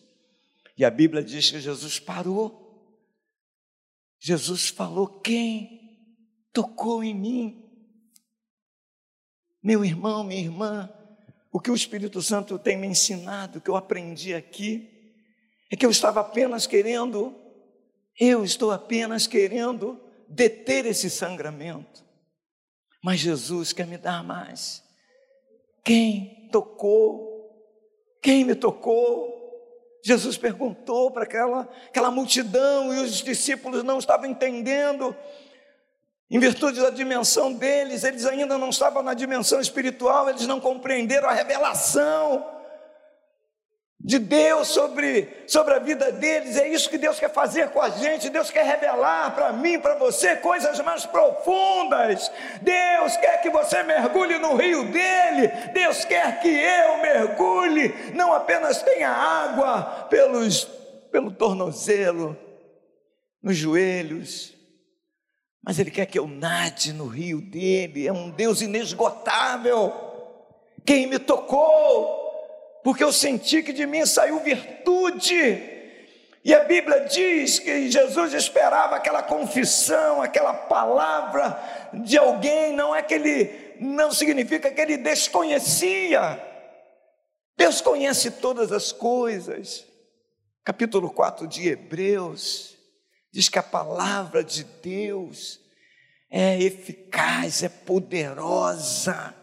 E 0.77 0.85
a 0.85 0.91
Bíblia 0.91 1.23
diz 1.23 1.51
que 1.51 1.61
Jesus 1.61 1.99
parou. 1.99 2.61
Jesus 4.19 4.69
falou: 4.69 5.21
Quem 5.21 6.09
tocou 6.53 7.05
em 7.05 7.15
mim? 7.15 7.70
Meu 9.63 9.85
irmão, 9.85 10.25
minha 10.25 10.41
irmã, 10.41 10.93
o 11.53 11.61
que 11.61 11.71
o 11.71 11.75
Espírito 11.75 12.23
Santo 12.23 12.59
tem 12.59 12.77
me 12.77 12.87
ensinado, 12.87 13.59
o 13.59 13.61
que 13.61 13.69
eu 13.69 13.77
aprendi 13.77 14.35
aqui, 14.35 14.89
é 15.71 15.77
que 15.77 15.85
eu 15.85 15.91
estava 15.91 16.21
apenas 16.21 16.67
querendo, 16.67 17.35
eu 18.19 18.45
estou 18.45 18.71
apenas 18.71 19.27
querendo 19.27 20.01
deter 20.29 20.87
esse 20.87 21.11
sangramento. 21.11 22.05
Mas 23.03 23.21
Jesus 23.21 23.73
quer 23.73 23.87
me 23.87 23.97
dar 23.99 24.23
mais. 24.23 24.83
Quem 25.85 26.49
tocou? 26.53 27.29
Quem 28.23 28.45
me 28.45 28.55
tocou? 28.55 29.39
Jesus 30.05 30.37
perguntou 30.37 31.11
para 31.11 31.25
aquela, 31.25 31.63
aquela 31.87 32.11
multidão 32.11 32.93
e 32.95 33.01
os 33.01 33.23
discípulos 33.23 33.83
não 33.83 33.99
estavam 33.99 34.27
entendendo. 34.27 35.15
Em 36.31 36.39
virtude 36.39 36.81
da 36.81 36.91
dimensão 36.91 37.53
deles, 37.53 38.05
eles 38.05 38.25
ainda 38.25 38.57
não 38.57 38.71
estavam 38.71 39.03
na 39.03 39.15
dimensão 39.15 39.61
espiritual, 39.61 40.29
eles 40.29 40.47
não 40.47 40.61
compreenderam 40.61 41.29
a 41.29 41.33
revelação. 41.33 42.47
de 44.03 44.19
Deus 44.19 44.69
sobre, 44.69 45.29
sobre 45.47 45.75
a 45.75 45.79
vida 45.79 46.11
deles. 46.11 46.57
É 46.57 46.67
isso 46.67 46.89
que 46.89 46.97
Deus 46.97 47.19
quer 47.21 47.31
fazer 47.31 47.69
com 47.69 47.83
a 47.83 47.91
gente. 47.91 48.31
Deus 48.31 48.51
quer 48.51 48.65
revelar 48.65 49.35
para 49.35 49.53
mim, 49.53 49.79
para 49.79 49.97
você, 49.97 50.37
coisas 50.37 50.81
mais 50.81 51.05
profundas. 51.05 52.33
Deus 52.63 53.17
quer 53.19 53.43
que 53.43 53.51
você 53.51 53.83
mergulhe 53.83 54.39
no 54.39 54.57
rio 54.57 54.91
dele. 54.91 55.49
Deus 55.75 56.05
quer 56.07 56.41
que 56.41 56.49
eu 56.49 56.97
mergulhe, 57.03 57.95
não 58.15 58.33
apenas 58.33 58.83
tenha 58.83 59.11
água 59.11 60.07
pelos, 60.09 60.65
pelo 61.13 61.31
tornozelo, 61.31 62.35
nos 63.43 63.57
joelhos, 63.57 64.55
mas 65.63 65.79
Ele 65.79 65.91
quer 65.91 66.07
que 66.07 66.19
eu 66.19 66.27
nade 66.27 66.93
no 66.93 67.07
rio 67.07 67.41
dele. 67.41 68.07
É 68.07 68.13
um 68.13 68.31
Deus 68.31 68.63
inesgotável. 68.63 69.93
Quem 70.85 71.07
me 71.07 71.19
tocou 71.19 72.21
porque 72.83 73.05
eu 73.05 73.13
senti 73.13 73.63
que 73.63 73.73
de 73.73 73.87
mim 73.87 74.07
saiu 74.07 74.41
virtude. 74.41 75.79
E 76.43 76.55
a 76.55 76.65
Bíblia 76.65 77.01
diz 77.01 77.59
que 77.59 77.91
Jesus 77.91 78.33
esperava 78.33 78.97
aquela 78.97 79.23
confissão, 79.23 80.23
aquela 80.23 80.55
palavra 80.55 81.61
de 81.93 82.17
alguém, 82.17 82.73
não 82.73 82.97
é 82.97 83.03
que 83.03 83.13
ele 83.13 83.75
não 83.79 84.11
significa 84.11 84.71
que 84.71 84.81
ele 84.81 84.97
desconhecia. 84.97 86.43
Deus 87.57 87.83
conhece 87.83 88.31
todas 88.31 88.73
as 88.73 88.91
coisas. 88.91 89.87
Capítulo 90.65 91.11
4 91.11 91.47
de 91.47 91.69
Hebreus 91.69 92.80
diz 93.33 93.49
que 93.49 93.59
a 93.59 93.63
palavra 93.63 94.43
de 94.43 94.65
Deus 94.65 95.61
é 96.31 96.61
eficaz, 96.63 97.63
é 97.63 97.69
poderosa 97.69 99.35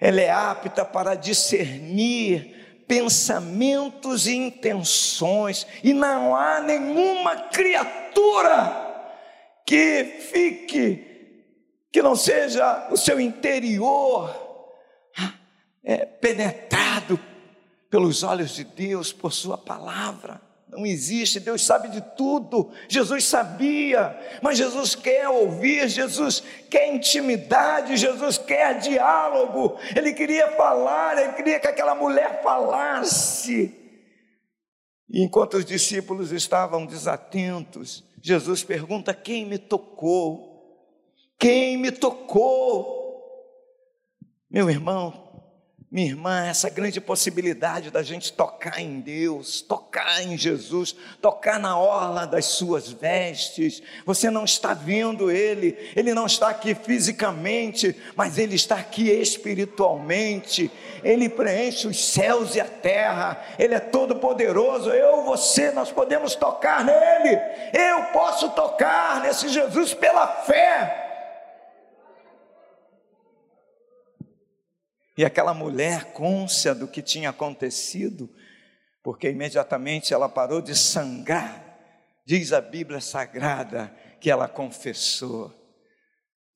ela 0.00 0.20
é 0.20 0.30
apta 0.30 0.82
para 0.82 1.14
discernir 1.14 2.84
pensamentos 2.88 4.26
e 4.26 4.34
intenções, 4.34 5.66
e 5.84 5.92
não 5.92 6.34
há 6.34 6.60
nenhuma 6.60 7.36
criatura 7.48 8.88
que 9.64 10.04
fique, 10.32 11.06
que 11.92 12.02
não 12.02 12.16
seja 12.16 12.88
o 12.90 12.96
seu 12.96 13.20
interior 13.20 14.34
é, 15.84 16.06
penetrado 16.06 17.20
pelos 17.90 18.22
olhos 18.22 18.54
de 18.54 18.64
Deus, 18.64 19.12
por 19.12 19.32
Sua 19.32 19.58
palavra. 19.58 20.40
Não 20.70 20.86
existe, 20.86 21.40
Deus 21.40 21.64
sabe 21.64 21.88
de 21.88 22.00
tudo. 22.00 22.70
Jesus 22.88 23.24
sabia, 23.24 24.16
mas 24.40 24.56
Jesus 24.56 24.94
quer 24.94 25.28
ouvir, 25.28 25.88
Jesus 25.88 26.42
quer 26.70 26.94
intimidade, 26.94 27.96
Jesus 27.96 28.38
quer 28.38 28.78
diálogo. 28.78 29.76
Ele 29.96 30.12
queria 30.12 30.52
falar, 30.52 31.18
ele 31.18 31.32
queria 31.32 31.58
que 31.58 31.66
aquela 31.66 31.94
mulher 31.94 32.40
falasse. 32.42 33.74
E 35.08 35.24
enquanto 35.24 35.54
os 35.54 35.64
discípulos 35.64 36.30
estavam 36.30 36.86
desatentos, 36.86 38.04
Jesus 38.22 38.62
pergunta: 38.62 39.12
Quem 39.12 39.44
me 39.44 39.58
tocou? 39.58 40.48
Quem 41.36 41.76
me 41.76 41.90
tocou? 41.90 43.00
Meu 44.48 44.70
irmão, 44.70 45.29
minha 45.92 46.06
irmã, 46.06 46.46
essa 46.46 46.70
grande 46.70 47.00
possibilidade 47.00 47.90
da 47.90 48.00
gente 48.00 48.32
tocar 48.32 48.80
em 48.80 49.00
Deus, 49.00 49.60
tocar 49.60 50.22
em 50.22 50.38
Jesus, 50.38 50.94
tocar 51.20 51.58
na 51.58 51.76
orla 51.76 52.28
das 52.28 52.44
suas 52.44 52.92
vestes. 52.92 53.82
Você 54.06 54.30
não 54.30 54.44
está 54.44 54.72
vendo 54.72 55.32
Ele, 55.32 55.76
Ele 55.96 56.14
não 56.14 56.26
está 56.26 56.50
aqui 56.50 56.76
fisicamente, 56.76 57.96
mas 58.14 58.38
Ele 58.38 58.54
está 58.54 58.76
aqui 58.76 59.10
espiritualmente. 59.10 60.70
Ele 61.02 61.28
preenche 61.28 61.88
os 61.88 62.12
céus 62.12 62.54
e 62.54 62.60
a 62.60 62.66
terra, 62.66 63.44
Ele 63.58 63.74
é 63.74 63.80
todo 63.80 64.14
poderoso. 64.14 64.90
Eu, 64.90 65.24
você, 65.24 65.72
nós 65.72 65.90
podemos 65.90 66.36
tocar 66.36 66.84
nele. 66.84 67.36
Eu 67.72 68.04
posso 68.12 68.50
tocar 68.50 69.22
nesse 69.22 69.48
Jesus 69.48 69.92
pela 69.92 70.28
fé. 70.44 70.99
E 75.16 75.24
aquela 75.24 75.52
mulher, 75.52 76.12
côncia 76.12 76.74
do 76.74 76.88
que 76.88 77.02
tinha 77.02 77.30
acontecido, 77.30 78.30
porque 79.02 79.28
imediatamente 79.30 80.14
ela 80.14 80.28
parou 80.28 80.60
de 80.62 80.74
sangrar, 80.74 81.78
diz 82.24 82.52
a 82.52 82.60
Bíblia 82.60 83.00
Sagrada 83.00 83.94
que 84.20 84.30
ela 84.30 84.48
confessou: 84.48 85.52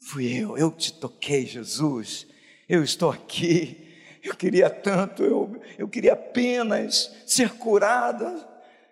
Fui 0.08 0.32
eu, 0.32 0.56
eu 0.56 0.70
te 0.70 0.92
toquei, 0.92 1.46
Jesus, 1.46 2.26
eu 2.68 2.82
estou 2.82 3.10
aqui, 3.10 3.84
eu 4.22 4.34
queria 4.34 4.70
tanto, 4.70 5.22
eu, 5.22 5.60
eu 5.78 5.88
queria 5.88 6.14
apenas 6.14 7.14
ser 7.26 7.50
curada, 7.50 8.48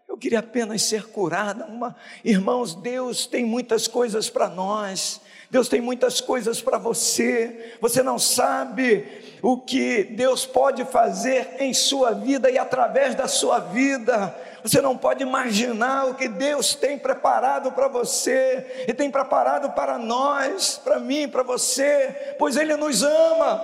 eu 0.07 0.19
queria 0.19 0.41
apenas 0.41 0.83
ser 0.83 1.07
curada. 1.09 1.65
Uma, 1.65 1.97
irmãos, 2.23 2.75
Deus 2.75 3.27
tem 3.27 3.45
muitas 3.45 3.89
coisas 3.89 4.29
para 4.29 4.51
nós, 4.51 5.22
Deus 5.53 5.69
tem 5.69 5.83
muitas 5.83 6.19
coisas 6.19 6.63
para 6.63 6.79
você, 6.79 7.77
você 7.79 8.03
não 8.03 8.19
sabe 8.19 9.07
o 9.43 9.59
que 9.59 10.03
Deus 10.03 10.47
pode 10.47 10.83
fazer 10.87 11.57
em 11.59 11.75
sua 11.75 12.13
vida 12.13 12.51
e 12.51 12.57
através 12.57 13.15
da 13.15 13.29
sua 13.29 13.59
vida. 13.59 14.35
Você 14.63 14.81
não 14.81 14.97
pode 14.97 15.23
imaginar 15.23 16.07
o 16.07 16.15
que 16.15 16.27
Deus 16.27 16.75
tem 16.75 16.99
preparado 16.99 17.71
para 17.73 17.87
você 17.87 18.87
e 18.89 18.95
tem 18.95 19.11
preparado 19.11 19.75
para 19.75 19.99
nós, 19.99 20.81
para 20.83 20.99
mim, 20.99 21.29
para 21.29 21.43
você, 21.43 22.35
pois 22.39 22.57
Ele 22.57 22.75
nos 22.75 23.03
ama. 23.03 23.63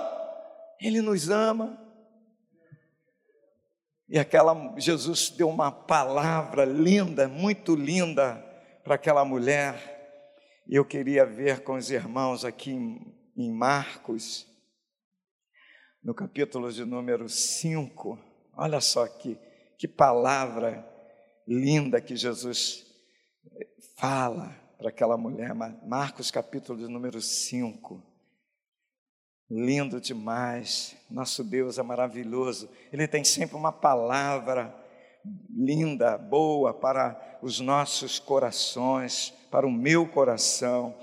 Ele 0.79 1.01
nos 1.01 1.27
ama. 1.27 1.75
E 4.07 4.19
aquela 4.19 4.75
Jesus 4.77 5.31
deu 5.31 5.49
uma 5.49 5.71
palavra 5.71 6.65
linda, 6.65 7.27
muito 7.27 7.73
linda 7.73 8.45
para 8.83 8.93
aquela 8.93 9.25
mulher. 9.25 9.98
Eu 10.71 10.85
queria 10.85 11.25
ver 11.25 11.63
com 11.63 11.73
os 11.73 11.89
irmãos 11.89 12.45
aqui 12.45 12.69
em, 12.69 13.11
em 13.35 13.51
Marcos 13.51 14.45
no 16.03 16.13
capítulo 16.13 16.71
de 16.71 16.85
número 16.85 17.27
5, 17.27 18.19
olha 18.55 18.79
só 18.79 19.07
que, 19.07 19.35
que 19.79 19.87
palavra 19.87 20.87
linda 21.47 21.99
que 21.99 22.15
Jesus 22.15 22.85
eh, 23.51 23.67
fala 23.97 24.55
para 24.77 24.89
aquela 24.89 25.17
mulher, 25.17 25.55
Marcos 25.55 26.29
capítulo 26.29 26.77
de 26.77 26.87
número 26.87 27.19
5. 27.19 28.03
Lindo 29.49 29.99
demais, 29.99 30.95
nosso 31.09 31.43
Deus 31.43 31.79
é 31.79 31.83
maravilhoso, 31.83 32.69
Ele 32.93 33.07
tem 33.07 33.23
sempre 33.23 33.55
uma 33.55 33.71
palavra 33.71 34.67
linda, 35.49 36.17
boa 36.17 36.73
para 36.73 37.39
os 37.41 37.59
nossos 37.59 38.19
corações, 38.19 39.31
para 39.51 39.67
o 39.67 39.71
meu 39.71 40.07
coração. 40.07 40.97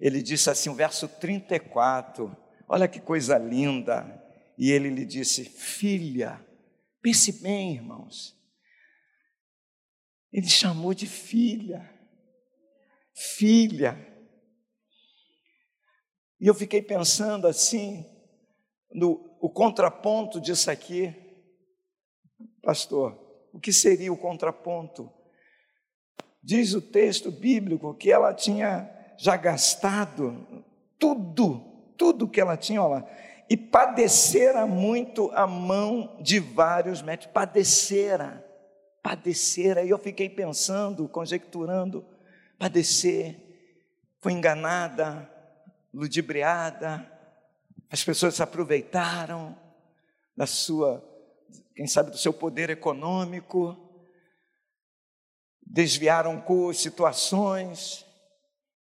Ele 0.00 0.22
disse 0.22 0.50
assim, 0.50 0.68
o 0.68 0.74
verso 0.74 1.08
34, 1.08 2.36
olha 2.68 2.88
que 2.88 3.00
coisa 3.00 3.38
linda. 3.38 4.22
E 4.58 4.70
ele 4.70 4.88
lhe 4.88 5.04
disse: 5.04 5.44
Filha, 5.44 6.44
pense 7.02 7.42
bem, 7.42 7.74
irmãos. 7.74 8.34
Ele 10.32 10.48
chamou 10.48 10.94
de 10.94 11.06
filha, 11.06 11.88
filha. 13.14 13.96
E 16.40 16.46
eu 16.46 16.54
fiquei 16.54 16.82
pensando 16.82 17.46
assim, 17.46 18.04
no 18.92 19.26
o 19.40 19.50
contraponto 19.50 20.40
disso 20.40 20.70
aqui, 20.70 21.14
pastor, 22.62 23.25
o 23.56 23.58
que 23.58 23.72
seria 23.72 24.12
o 24.12 24.18
contraponto? 24.18 25.10
Diz 26.42 26.74
o 26.74 26.82
texto 26.82 27.30
bíblico 27.30 27.94
que 27.94 28.12
ela 28.12 28.34
tinha 28.34 28.86
já 29.16 29.34
gastado 29.34 30.46
tudo, 30.98 31.94
tudo 31.96 32.28
que 32.28 32.38
ela 32.38 32.54
tinha, 32.54 32.82
olha 32.82 33.00
lá, 33.00 33.10
e 33.48 33.56
padecera 33.56 34.66
muito 34.66 35.30
a 35.32 35.46
mão 35.46 36.18
de 36.20 36.38
vários 36.38 37.00
médicos, 37.00 37.32
padecera, 37.32 38.44
padecera, 39.02 39.82
e 39.82 39.88
eu 39.88 39.98
fiquei 39.98 40.28
pensando, 40.28 41.08
conjecturando, 41.08 42.04
padecer, 42.58 43.40
foi 44.20 44.32
enganada, 44.32 45.30
ludibriada, 45.94 47.10
as 47.90 48.04
pessoas 48.04 48.34
se 48.34 48.42
aproveitaram 48.42 49.56
da 50.36 50.46
sua, 50.46 51.02
quem 51.76 51.86
sabe, 51.86 52.10
do 52.10 52.16
seu 52.16 52.32
poder 52.32 52.70
econômico, 52.70 53.76
desviaram 55.60 56.42
situações, 56.72 58.02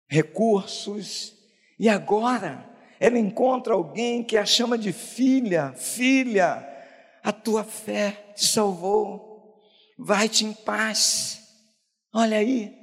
recursos, 0.09 1.33
e 1.79 1.89
agora 1.89 2.69
ela 2.99 3.17
encontra 3.17 3.75
alguém 3.75 4.25
que 4.25 4.37
a 4.37 4.45
chama 4.45 4.77
de 4.77 4.93
filha, 4.93 5.73
filha, 5.75 6.67
a 7.23 7.31
tua 7.31 7.63
fé 7.63 8.33
te 8.35 8.45
salvou, 8.45 9.55
vai-te 9.97 10.45
em 10.45 10.53
paz. 10.53 11.41
Olha 12.13 12.39
aí, 12.39 12.77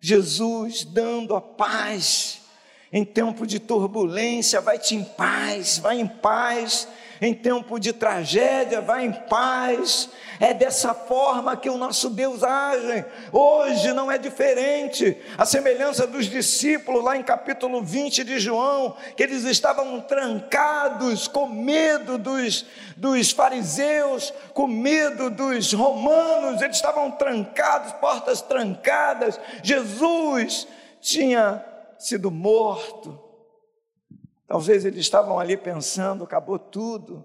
Jesus 0.00 0.84
dando 0.84 1.34
a 1.34 1.40
paz 1.40 2.42
em 2.92 3.06
tempo 3.06 3.46
de 3.46 3.58
turbulência, 3.58 4.60
vai-te 4.60 4.94
em 4.94 5.02
paz, 5.02 5.78
vai 5.78 5.98
em 5.98 6.06
paz, 6.06 6.86
em 7.20 7.32
tempo 7.34 7.78
de 7.78 7.92
tragédia, 7.92 8.80
vá 8.80 9.02
em 9.02 9.12
paz. 9.12 10.10
É 10.38 10.52
dessa 10.52 10.92
forma 10.92 11.56
que 11.56 11.70
o 11.70 11.78
nosso 11.78 12.10
Deus 12.10 12.42
age. 12.42 13.04
Hoje 13.32 13.92
não 13.92 14.12
é 14.12 14.18
diferente. 14.18 15.16
A 15.38 15.46
semelhança 15.46 16.06
dos 16.06 16.26
discípulos, 16.26 17.02
lá 17.02 17.16
em 17.16 17.22
capítulo 17.22 17.82
20 17.82 18.22
de 18.22 18.38
João, 18.38 18.96
que 19.16 19.22
eles 19.22 19.44
estavam 19.44 20.00
trancados, 20.00 21.26
com 21.26 21.48
medo 21.48 22.18
dos, 22.18 22.66
dos 22.96 23.30
fariseus, 23.30 24.32
com 24.52 24.66
medo 24.66 25.30
dos 25.30 25.72
romanos, 25.72 26.60
eles 26.60 26.76
estavam 26.76 27.10
trancados, 27.10 27.92
portas 27.94 28.42
trancadas. 28.42 29.40
Jesus 29.62 30.68
tinha 31.00 31.64
sido 31.98 32.30
morto. 32.30 33.25
Talvez 34.46 34.84
eles 34.84 35.00
estavam 35.00 35.38
ali 35.38 35.56
pensando: 35.56 36.24
acabou 36.24 36.58
tudo, 36.58 37.24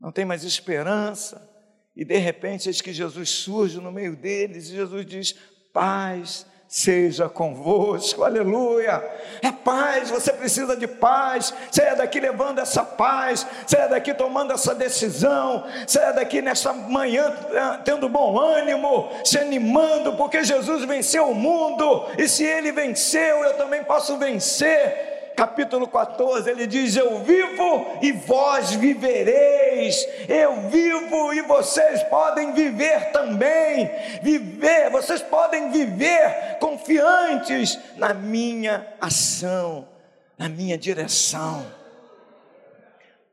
não 0.00 0.12
tem 0.12 0.24
mais 0.24 0.44
esperança. 0.44 1.54
E 1.94 2.04
de 2.04 2.18
repente, 2.18 2.68
eis 2.68 2.80
que 2.80 2.92
Jesus 2.92 3.30
surge 3.30 3.80
no 3.80 3.90
meio 3.90 4.14
deles 4.16 4.68
e 4.68 4.76
Jesus 4.76 5.06
diz: 5.06 5.32
Paz 5.72 6.46
seja 6.68 7.28
convosco, 7.28 8.24
aleluia. 8.24 9.02
É 9.40 9.52
paz, 9.52 10.10
você 10.10 10.32
precisa 10.32 10.76
de 10.76 10.86
paz. 10.86 11.54
Saia 11.70 11.94
daqui 11.94 12.20
levando 12.20 12.58
essa 12.58 12.82
paz, 12.84 13.46
saia 13.66 13.88
daqui 13.88 14.12
tomando 14.12 14.52
essa 14.52 14.74
decisão, 14.74 15.64
saia 15.86 16.12
daqui 16.12 16.42
nessa 16.42 16.72
manhã 16.72 17.32
eh, 17.52 17.80
tendo 17.84 18.08
bom 18.08 18.38
ânimo, 18.38 19.08
se 19.24 19.38
animando, 19.38 20.16
porque 20.16 20.44
Jesus 20.44 20.84
venceu 20.84 21.30
o 21.30 21.34
mundo, 21.34 22.06
e 22.18 22.28
se 22.28 22.44
ele 22.44 22.72
venceu, 22.72 23.44
eu 23.44 23.56
também 23.56 23.84
posso 23.84 24.16
vencer 24.18 25.15
capítulo 25.36 25.86
14, 25.86 26.50
ele 26.50 26.66
diz: 26.66 26.96
Eu 26.96 27.22
vivo 27.22 27.86
e 28.02 28.10
vós 28.10 28.72
vivereis, 28.72 30.08
eu 30.26 30.70
vivo 30.70 31.34
e 31.34 31.42
vocês 31.42 32.02
podem 32.04 32.54
viver 32.54 33.12
também, 33.12 33.90
viver, 34.22 34.90
vocês 34.90 35.20
podem 35.22 35.70
viver 35.70 36.56
confiantes 36.58 37.78
na 37.96 38.14
minha 38.14 38.94
ação, 38.98 39.86
na 40.38 40.48
minha 40.48 40.78
direção. 40.78 41.64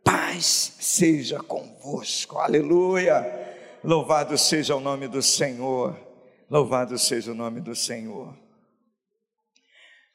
Paz 0.03 0.75
seja 0.79 1.39
convosco, 1.39 2.37
aleluia. 2.37 3.41
Louvado 3.81 4.37
seja 4.37 4.75
o 4.75 4.79
nome 4.79 5.07
do 5.07 5.21
Senhor, 5.21 5.97
louvado 6.49 6.97
seja 6.97 7.31
o 7.31 7.35
nome 7.35 7.61
do 7.61 7.73
Senhor. 7.73 8.33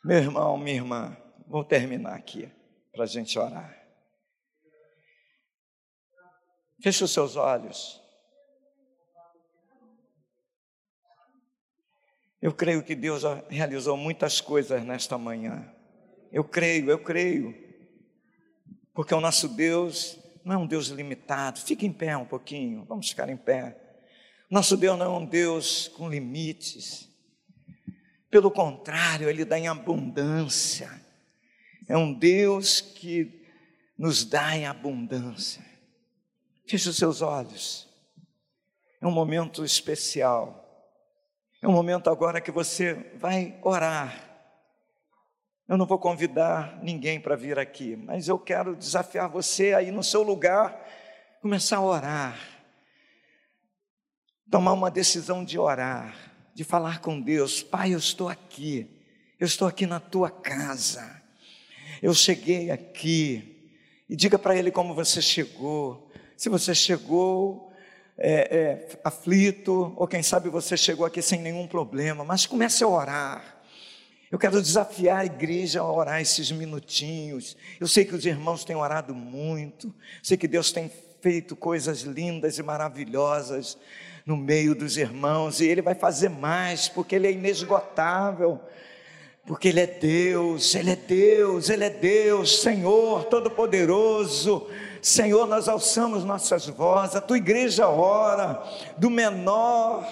Meu 0.04 0.18
irmão, 0.18 0.56
minha 0.56 0.76
irmã, 0.76 1.16
vou 1.48 1.64
terminar 1.64 2.14
aqui 2.14 2.50
para 2.92 3.04
a 3.04 3.06
gente 3.06 3.38
orar. 3.38 3.76
Feche 6.80 7.02
os 7.02 7.10
seus 7.10 7.36
olhos. 7.36 8.00
Eu 12.40 12.52
creio 12.52 12.84
que 12.84 12.94
Deus 12.94 13.22
já 13.22 13.42
realizou 13.48 13.96
muitas 13.96 14.40
coisas 14.40 14.84
nesta 14.84 15.18
manhã. 15.18 15.72
Eu 16.30 16.44
creio, 16.44 16.88
eu 16.90 17.02
creio. 17.02 17.52
Porque 18.94 19.12
o 19.12 19.20
nosso 19.20 19.48
Deus 19.48 20.18
não 20.44 20.54
é 20.54 20.58
um 20.58 20.66
Deus 20.66 20.88
limitado. 20.88 21.58
Fique 21.58 21.84
em 21.84 21.92
pé 21.92 22.16
um 22.16 22.24
pouquinho, 22.24 22.84
vamos 22.84 23.08
ficar 23.08 23.28
em 23.28 23.36
pé. 23.36 23.76
Nosso 24.48 24.76
Deus 24.76 24.96
não 24.96 25.06
é 25.06 25.18
um 25.18 25.26
Deus 25.26 25.88
com 25.88 26.08
limites. 26.08 27.08
Pelo 28.30 28.50
contrário, 28.50 29.28
Ele 29.28 29.44
dá 29.44 29.58
em 29.58 29.66
abundância 29.66 31.07
é 31.88 31.96
um 31.96 32.12
Deus 32.12 32.80
que 32.80 33.44
nos 33.96 34.24
dá 34.24 34.54
em 34.54 34.66
abundância. 34.66 35.64
Feche 36.66 36.88
os 36.90 36.96
seus 36.96 37.22
olhos. 37.22 37.88
É 39.00 39.06
um 39.06 39.10
momento 39.10 39.64
especial. 39.64 40.64
É 41.62 41.66
um 41.66 41.72
momento 41.72 42.10
agora 42.10 42.40
que 42.40 42.50
você 42.50 42.94
vai 43.16 43.58
orar. 43.62 44.26
Eu 45.66 45.76
não 45.76 45.86
vou 45.86 45.98
convidar 45.98 46.78
ninguém 46.82 47.20
para 47.20 47.36
vir 47.36 47.58
aqui, 47.58 47.96
mas 47.96 48.28
eu 48.28 48.38
quero 48.38 48.76
desafiar 48.76 49.28
você 49.28 49.74
aí 49.74 49.90
no 49.90 50.02
seu 50.02 50.22
lugar, 50.22 50.78
começar 51.40 51.78
a 51.78 51.82
orar. 51.82 52.38
Tomar 54.50 54.72
uma 54.72 54.90
decisão 54.90 55.44
de 55.44 55.58
orar, 55.58 56.14
de 56.54 56.64
falar 56.64 57.00
com 57.00 57.20
Deus: 57.20 57.62
Pai, 57.62 57.92
eu 57.92 57.98
estou 57.98 58.28
aqui, 58.28 59.04
eu 59.38 59.46
estou 59.46 59.68
aqui 59.68 59.86
na 59.86 60.00
tua 60.00 60.30
casa. 60.30 61.17
Eu 62.02 62.14
cheguei 62.14 62.70
aqui, 62.70 63.72
e 64.08 64.14
diga 64.14 64.38
para 64.38 64.56
ele 64.56 64.70
como 64.70 64.94
você 64.94 65.20
chegou. 65.20 66.10
Se 66.36 66.48
você 66.48 66.74
chegou 66.74 67.72
é, 68.16 68.56
é, 68.56 68.98
aflito, 69.04 69.92
ou 69.96 70.06
quem 70.06 70.22
sabe 70.22 70.48
você 70.48 70.76
chegou 70.76 71.04
aqui 71.04 71.20
sem 71.20 71.40
nenhum 71.40 71.66
problema, 71.66 72.24
mas 72.24 72.46
comece 72.46 72.84
a 72.84 72.88
orar. 72.88 73.58
Eu 74.30 74.38
quero 74.38 74.60
desafiar 74.60 75.20
a 75.20 75.24
igreja 75.24 75.80
a 75.80 75.90
orar 75.90 76.20
esses 76.20 76.52
minutinhos. 76.52 77.56
Eu 77.80 77.88
sei 77.88 78.04
que 78.04 78.14
os 78.14 78.24
irmãos 78.24 78.64
têm 78.64 78.76
orado 78.76 79.14
muito, 79.14 79.92
sei 80.22 80.36
que 80.36 80.46
Deus 80.46 80.70
tem 80.70 80.90
feito 81.20 81.56
coisas 81.56 82.02
lindas 82.02 82.58
e 82.58 82.62
maravilhosas 82.62 83.76
no 84.24 84.36
meio 84.36 84.74
dos 84.74 84.96
irmãos, 84.96 85.60
e 85.60 85.66
Ele 85.66 85.80
vai 85.80 85.94
fazer 85.94 86.28
mais, 86.28 86.88
porque 86.88 87.14
Ele 87.14 87.26
é 87.26 87.32
inesgotável 87.32 88.60
porque 89.48 89.68
Ele 89.68 89.80
é 89.80 89.86
Deus, 89.86 90.74
Ele 90.74 90.90
é 90.90 90.96
Deus, 90.96 91.70
Ele 91.70 91.84
é 91.84 91.88
Deus, 91.88 92.60
Senhor 92.60 93.24
Todo-Poderoso. 93.24 94.66
Senhor, 95.00 95.46
nós 95.46 95.70
alçamos 95.70 96.22
nossas 96.22 96.66
vozes, 96.66 97.16
a 97.16 97.20
tua 97.22 97.38
igreja 97.38 97.88
ora, 97.88 98.62
do 98.98 99.08
menor 99.08 100.06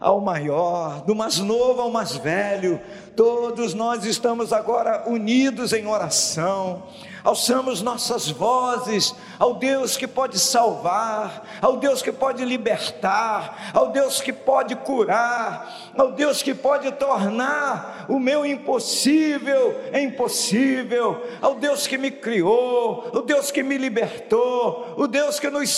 ao 0.00 0.20
maior, 0.20 1.02
do 1.02 1.14
mais 1.14 1.38
novo 1.38 1.80
ao 1.80 1.92
mais 1.92 2.16
velho, 2.16 2.80
todos 3.14 3.72
nós 3.72 4.04
estamos 4.04 4.52
agora 4.52 5.08
unidos 5.08 5.72
em 5.72 5.86
oração 5.86 6.82
alçamos 7.24 7.82
nossas 7.82 8.28
vozes 8.28 9.14
ao 9.38 9.54
Deus 9.54 9.96
que 9.96 10.06
pode 10.06 10.38
salvar, 10.38 11.42
ao 11.60 11.76
Deus 11.76 12.02
que 12.02 12.12
pode 12.12 12.44
libertar, 12.44 13.70
ao 13.72 13.90
Deus 13.90 14.20
que 14.20 14.32
pode 14.32 14.74
curar, 14.76 15.92
ao 15.96 16.12
Deus 16.12 16.42
que 16.42 16.54
pode 16.54 16.90
tornar 16.92 18.06
o 18.08 18.18
meu 18.18 18.44
impossível 18.44 19.80
em 19.92 20.10
possível, 20.10 21.22
ao 21.40 21.54
Deus 21.54 21.86
que 21.86 21.96
me 21.96 22.10
criou, 22.10 23.10
o 23.12 23.20
Deus 23.20 23.50
que 23.50 23.62
me 23.62 23.78
libertou, 23.78 24.94
o 24.96 25.06
Deus 25.06 25.38
que 25.38 25.50
nos 25.50 25.70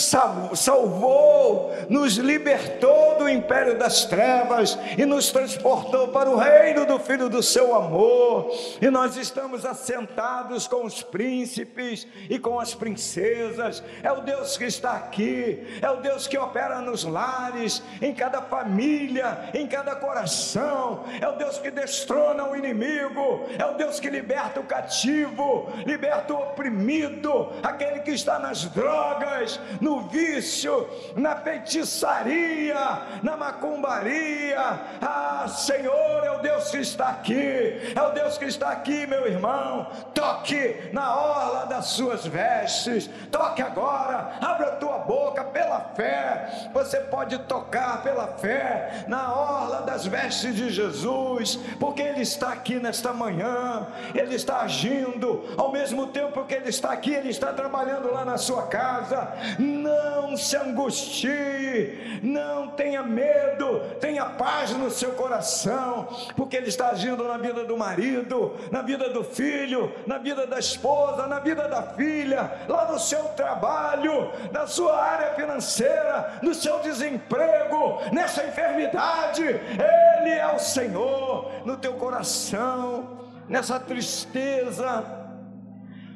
salvou, 0.53 1.71
nos 1.89 2.17
libertou 2.17 3.17
do 3.17 3.29
império 3.29 3.77
das 3.77 4.05
trevas 4.05 4.77
e 4.97 5.05
nos 5.05 5.31
transportou 5.31 6.07
para 6.07 6.29
o 6.29 6.35
reino 6.35 6.85
do 6.85 6.99
Filho 6.99 7.29
do 7.29 7.43
seu 7.43 7.75
amor, 7.75 8.51
e 8.81 8.89
nós 8.89 9.15
estamos 9.17 9.65
assentados 9.65 10.67
com 10.67 10.85
os 10.85 11.03
príncipes 11.03 11.34
príncipes 11.35 12.07
e 12.29 12.39
com 12.39 12.59
as 12.59 12.73
princesas, 12.73 13.83
é 14.01 14.11
o 14.11 14.21
Deus 14.21 14.57
que 14.57 14.63
está 14.63 14.93
aqui, 14.93 15.79
é 15.81 15.89
o 15.89 15.97
Deus 15.97 16.27
que 16.27 16.37
opera 16.37 16.79
nos 16.79 17.03
lares, 17.03 17.83
em 18.01 18.13
cada 18.13 18.41
família, 18.41 19.49
em 19.53 19.67
cada 19.67 19.95
coração, 19.95 21.03
é 21.19 21.27
o 21.27 21.33
Deus 21.33 21.57
que 21.57 21.69
destrona 21.69 22.47
o 22.49 22.55
inimigo, 22.55 23.45
é 23.59 23.65
o 23.65 23.73
Deus 23.73 23.99
que 23.99 24.09
liberta 24.09 24.61
o 24.61 24.63
cativo, 24.63 25.69
liberta 25.85 26.33
o 26.33 26.37
oprimido, 26.37 27.51
aquele 27.61 27.99
que 27.99 28.11
está 28.11 28.39
nas 28.39 28.65
drogas, 28.65 29.59
no 29.81 30.01
vício, 30.07 30.87
na 31.17 31.35
feitiçaria, 31.35 33.01
na 33.21 33.35
macumbaria. 33.35 34.59
Ah, 35.01 35.47
Senhor, 35.49 36.23
é 36.23 36.31
o 36.31 36.39
Deus 36.39 36.71
que 36.71 36.77
está 36.77 37.09
aqui, 37.09 37.93
é 37.93 38.01
o 38.01 38.11
Deus 38.11 38.37
que 38.37 38.45
está 38.45 38.69
aqui, 38.69 39.05
meu 39.05 39.27
irmão. 39.27 39.87
Toque 40.13 40.89
na 40.93 41.15
hora 41.15 41.24
orla 41.25 41.65
das 41.65 41.87
suas 41.87 42.25
vestes. 42.25 43.09
Toque 43.31 43.61
agora, 43.61 44.37
abra 44.41 44.67
a 44.67 44.75
tua 44.75 44.99
boca 44.99 45.43
pela 45.43 45.79
fé. 45.95 46.69
Você 46.73 46.99
pode 46.99 47.37
tocar 47.39 48.03
pela 48.03 48.27
fé 48.27 49.05
na 49.07 49.33
orla 49.33 49.81
das 49.81 50.05
vestes 50.05 50.55
de 50.55 50.69
Jesus, 50.69 51.59
porque 51.79 52.01
Ele 52.01 52.21
está 52.21 52.53
aqui 52.53 52.75
nesta 52.75 53.13
manhã, 53.13 53.87
Ele 54.13 54.35
está 54.35 54.61
agindo, 54.61 55.43
ao 55.57 55.71
mesmo 55.71 56.07
tempo 56.07 56.45
que 56.45 56.53
Ele 56.53 56.69
está 56.69 56.91
aqui, 56.91 57.13
Ele 57.13 57.29
está 57.29 57.51
trabalhando 57.53 58.11
lá 58.11 58.23
na 58.23 58.37
sua 58.37 58.67
casa. 58.67 59.33
Não 59.59 60.35
se 60.37 60.55
angustie, 60.55 62.19
não 62.21 62.69
tenha 62.69 63.03
medo, 63.03 63.79
tenha 63.99 64.25
paz 64.25 64.71
no 64.71 64.89
seu 64.89 65.11
coração, 65.13 66.07
porque 66.35 66.57
Ele 66.57 66.69
está 66.69 66.89
agindo 66.89 67.23
na 67.27 67.37
vida 67.37 67.63
do 67.63 67.77
marido, 67.77 68.55
na 68.71 68.81
vida 68.81 69.09
do 69.09 69.23
filho, 69.23 69.91
na 70.05 70.17
vida 70.17 70.45
da 70.45 70.59
esposa 70.59 71.14
esposa, 71.15 71.27
na 71.27 71.39
vida 71.39 71.67
da 71.67 71.81
filha, 71.81 72.51
lá 72.67 72.91
no 72.91 72.99
seu 72.99 73.23
trabalho, 73.29 74.31
na 74.51 74.67
sua 74.67 75.01
área 75.01 75.33
financeira, 75.33 76.39
no 76.41 76.53
seu 76.53 76.79
desemprego, 76.79 77.99
nessa 78.11 78.45
enfermidade. 78.45 79.43
Ele 79.43 80.31
é 80.31 80.53
o 80.53 80.59
Senhor 80.59 81.51
no 81.65 81.77
teu 81.77 81.93
coração, 81.93 83.19
nessa 83.47 83.79
tristeza, 83.79 85.03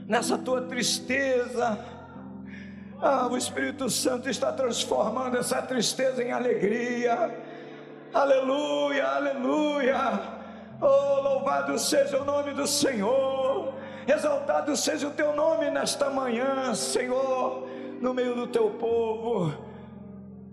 nessa 0.06 0.38
tua 0.38 0.62
tristeza. 0.62 1.80
Ah, 3.02 3.28
o 3.28 3.38
Espírito 3.38 3.89
Santo 3.89 4.30
está 4.30 4.52
transformando 4.52 5.38
essa 5.38 5.62
tristeza 5.62 6.22
em 6.22 6.32
alegria. 6.34 7.34
Aleluia, 8.14 9.08
aleluia. 9.08 10.20
Oh, 10.82 11.22
louvado 11.22 11.78
seja 11.78 12.22
o 12.22 12.26
nome 12.26 12.54
do 12.54 12.68
Senhor. 12.68 13.78
Exaltado 14.12 14.76
seja 14.76 15.07
o 15.07 15.12
teu 15.12 15.36
nome 15.36 15.70
nesta 15.70 16.10
manhã, 16.10 16.74
Senhor, 16.74 17.68
no 18.01 18.12
meio 18.12 18.34
do 18.34 18.47
teu 18.47 18.72
povo. 18.72 19.53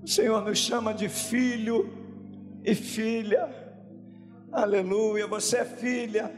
O 0.03 0.07
Senhor 0.07 0.45
nos 0.45 0.59
chama 0.59 0.93
de 0.93 1.09
filho 1.09 1.91
e 2.63 2.75
filha. 2.75 3.49
Aleluia. 4.53 5.27
Você 5.27 5.59
é 5.59 5.65
filha 5.65 6.31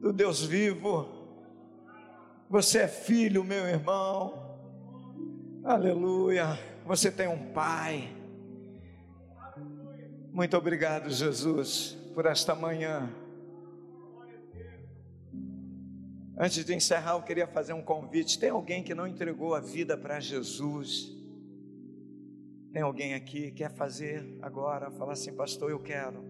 do 0.00 0.12
Deus 0.12 0.44
vivo. 0.44 1.08
Você 2.48 2.82
é 2.82 2.88
filho, 2.88 3.42
meu 3.42 3.66
irmão. 3.66 4.56
Aleluia. 5.64 6.56
Você 6.86 7.10
tem 7.10 7.26
um 7.26 7.52
pai. 7.52 8.08
Muito 10.32 10.56
obrigado, 10.56 11.10
Jesus, 11.10 11.98
por 12.14 12.24
esta 12.26 12.54
manhã. 12.54 13.10
Antes 16.36 16.64
de 16.64 16.74
encerrar, 16.74 17.12
eu 17.12 17.22
queria 17.22 17.46
fazer 17.46 17.72
um 17.72 17.82
convite. 17.82 18.38
Tem 18.38 18.50
alguém 18.50 18.82
que 18.82 18.94
não 18.94 19.06
entregou 19.06 19.54
a 19.54 19.60
vida 19.60 19.96
para 19.96 20.18
Jesus? 20.18 21.12
Tem 22.72 22.80
alguém 22.80 23.12
aqui 23.12 23.50
que 23.50 23.52
quer 23.52 23.70
fazer 23.70 24.38
agora, 24.40 24.90
falar 24.90 25.12
assim, 25.12 25.34
pastor, 25.34 25.70
eu 25.70 25.78
quero, 25.78 26.24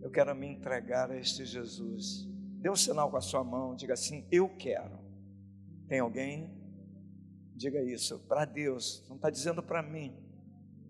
eu 0.00 0.08
quero 0.08 0.32
me 0.36 0.46
entregar 0.46 1.10
a 1.10 1.18
este 1.18 1.44
Jesus. 1.44 2.28
Dê 2.60 2.70
um 2.70 2.76
sinal 2.76 3.10
com 3.10 3.16
a 3.16 3.20
sua 3.20 3.42
mão, 3.42 3.74
diga 3.74 3.94
assim, 3.94 4.24
eu 4.30 4.48
quero. 4.48 4.98
Tem 5.88 5.98
alguém? 5.98 6.56
Diga 7.56 7.82
isso 7.82 8.20
para 8.28 8.44
Deus, 8.44 9.04
não 9.08 9.16
está 9.16 9.30
dizendo 9.30 9.60
para 9.60 9.82
mim. 9.82 10.16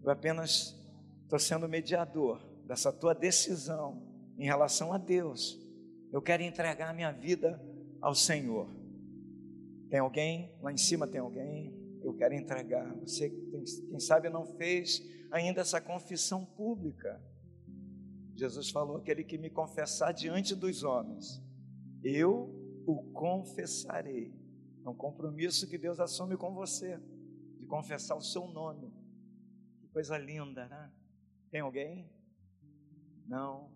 Eu 0.03 0.11
apenas 0.11 0.77
estou 1.23 1.39
sendo 1.39 1.67
mediador 1.67 2.39
dessa 2.67 2.93
tua 2.93 3.15
decisão 3.15 4.03
em 4.37 4.45
relação 4.45 4.93
a 4.93 4.99
Deus. 4.99 5.59
Eu 6.13 6.21
quero 6.21 6.43
entregar 6.43 6.91
a 6.91 6.93
minha 6.93 7.11
vida 7.11 7.59
ao 8.01 8.15
Senhor. 8.15 8.69
Tem 9.89 10.01
alguém? 10.01 10.53
Lá 10.61 10.73
em 10.73 10.77
cima 10.77 11.07
tem 11.07 11.21
alguém? 11.21 11.75
Eu 12.03 12.15
quero 12.15 12.35
entregar. 12.35 12.95
Você, 13.01 13.31
quem 13.31 13.99
sabe, 13.99 14.29
não 14.29 14.45
fez 14.45 15.03
ainda 15.31 15.61
essa 15.61 15.81
confissão 15.81 16.45
pública. 16.45 17.21
Jesus 18.35 18.71
falou: 18.71 18.99
aquele 18.99 19.25
que 19.25 19.37
me 19.37 19.51
confessar 19.51 20.13
diante 20.13 20.55
dos 20.55 20.83
homens, 20.83 21.43
eu 22.03 22.55
o 22.87 23.03
confessarei. 23.13 24.33
É 24.85 24.89
um 24.89 24.95
compromisso 24.95 25.69
que 25.69 25.77
Deus 25.77 26.01
assume 26.01 26.37
com 26.37 26.55
você, 26.55 26.99
de 27.59 27.67
confessar 27.67 28.17
o 28.17 28.23
seu 28.23 28.47
nome. 28.47 28.93
Que 29.81 29.89
coisa 29.89 30.17
linda, 30.17 30.67
né? 30.69 30.91
Tem 31.51 31.61
alguém? 31.61 32.09
Não. 33.27 33.71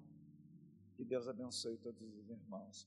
Que 0.97 1.05
Deus 1.05 1.29
abençoe 1.29 1.77
todos 1.79 2.01
os 2.01 2.31
irmãos. 2.31 2.79